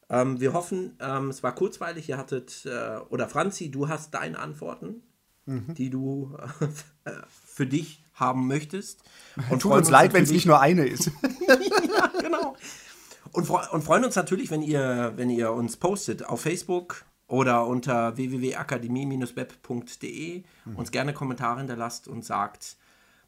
Ähm, 0.09 0.41
wir 0.41 0.53
hoffen, 0.53 0.97
ähm, 1.01 1.31
es 1.31 1.43
war 1.43 1.55
kurzweilig. 1.55 2.09
Ihr 2.09 2.19
hattet, 2.19 2.65
äh, 2.67 2.99
oder 3.09 3.29
Franzi, 3.29 3.71
du 3.71 3.89
hast 3.89 4.15
deine 4.15 4.39
Antworten, 4.39 5.03
die 5.47 5.91
du 5.91 6.37
äh, 7.05 7.11
für 7.45 7.67
dich 7.67 8.05
haben 8.15 8.47
möchtest. 8.47 9.03
Und 9.51 9.63
Tut 9.63 9.73
uns 9.73 9.91
leid, 9.91 10.13
wenn 10.13 10.23
es 10.23 10.31
nicht 10.31 10.47
nur 10.47 10.61
eine 10.61 10.87
ist. 10.87 11.11
ja, 11.49 12.07
genau. 12.21 12.57
Und, 13.33 13.49
und 13.49 13.83
freuen 13.83 14.05
uns 14.05 14.15
natürlich, 14.17 14.51
wenn 14.51 14.63
ihr, 14.63 15.13
wenn 15.17 15.31
ihr 15.31 15.53
uns 15.53 15.77
postet 15.77 16.25
auf 16.25 16.43
Facebook 16.43 17.05
oder 17.29 17.67
unter 17.67 18.17
www.akademie-web.de 18.17 20.43
uns 20.77 20.91
gerne 20.91 21.15
Kommentare 21.15 21.59
hinterlasst 21.59 22.09
und 22.09 22.25
sagt, 22.25 22.77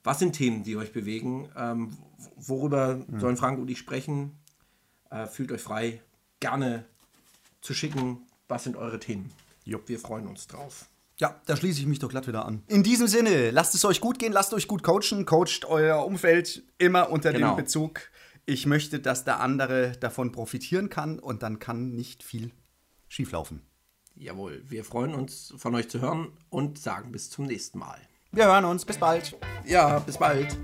was 0.03 0.19
sind 0.19 0.33
Themen, 0.35 0.63
die 0.65 0.77
euch 0.77 0.93
bewegen, 0.93 1.49
ähm, 1.57 1.97
worüber 2.37 3.01
sollen 3.19 3.37
Frank 3.39 3.59
und 3.59 3.71
ich 3.71 3.79
sprechen. 3.79 4.33
Äh, 5.11 5.27
fühlt 5.27 5.51
euch 5.53 5.63
frei, 5.63 6.03
gerne 6.41 6.85
zu 7.63 7.73
schicken, 7.73 8.19
was 8.49 8.65
sind 8.65 8.77
eure 8.77 9.01
Themen. 9.01 9.31
Jupp. 9.65 9.89
Wir 9.89 9.99
freuen 9.99 10.27
uns 10.27 10.47
drauf. 10.47 10.87
Ja, 11.19 11.41
da 11.47 11.57
schließe 11.57 11.81
ich 11.81 11.87
mich 11.87 12.01
doch 12.01 12.09
glatt 12.11 12.27
wieder 12.27 12.45
an. 12.45 12.63
In 12.67 12.83
diesem 12.83 13.07
Sinne, 13.07 13.51
lasst 13.53 13.75
es 13.75 13.85
euch 13.85 14.01
gut 14.01 14.19
gehen, 14.19 14.33
lasst 14.33 14.53
euch 14.53 14.67
gut 14.67 14.83
coachen, 14.83 15.25
coacht 15.25 15.65
euer 15.65 16.05
Umfeld 16.05 16.65
immer 16.77 17.11
unter 17.11 17.33
Genau. 17.33 17.55
dem 17.55 17.57
Bezug. 17.57 18.11
Ich 18.47 18.67
möchte, 18.67 19.01
dass 19.01 19.25
der 19.25 19.41
andere 19.41 19.93
davon 19.93 20.31
profitieren 20.31 20.91
kann 20.91 21.19
und 21.19 21.43
dann 21.43 21.59
kann 21.59 21.95
nicht 21.95 22.23
viel 22.23 22.51
schieflaufen. 23.09 23.63
Jawohl, 24.17 24.63
wir 24.69 24.85
freuen 24.85 25.15
uns 25.15 25.55
von 25.57 25.75
euch 25.75 25.89
zu 25.89 26.01
hören 26.01 26.29
und 26.51 26.79
sagen 26.79 27.11
bis 27.11 27.31
zum 27.31 27.47
nächsten 27.47 27.79
Mal. 27.79 27.99
Wir 28.33 28.47
hören 28.47 28.67
uns, 28.67 28.85
bis 28.85 28.99
bald. 28.99 29.35
Ja, 29.65 29.99
bis 30.01 30.19
bald. 30.19 30.59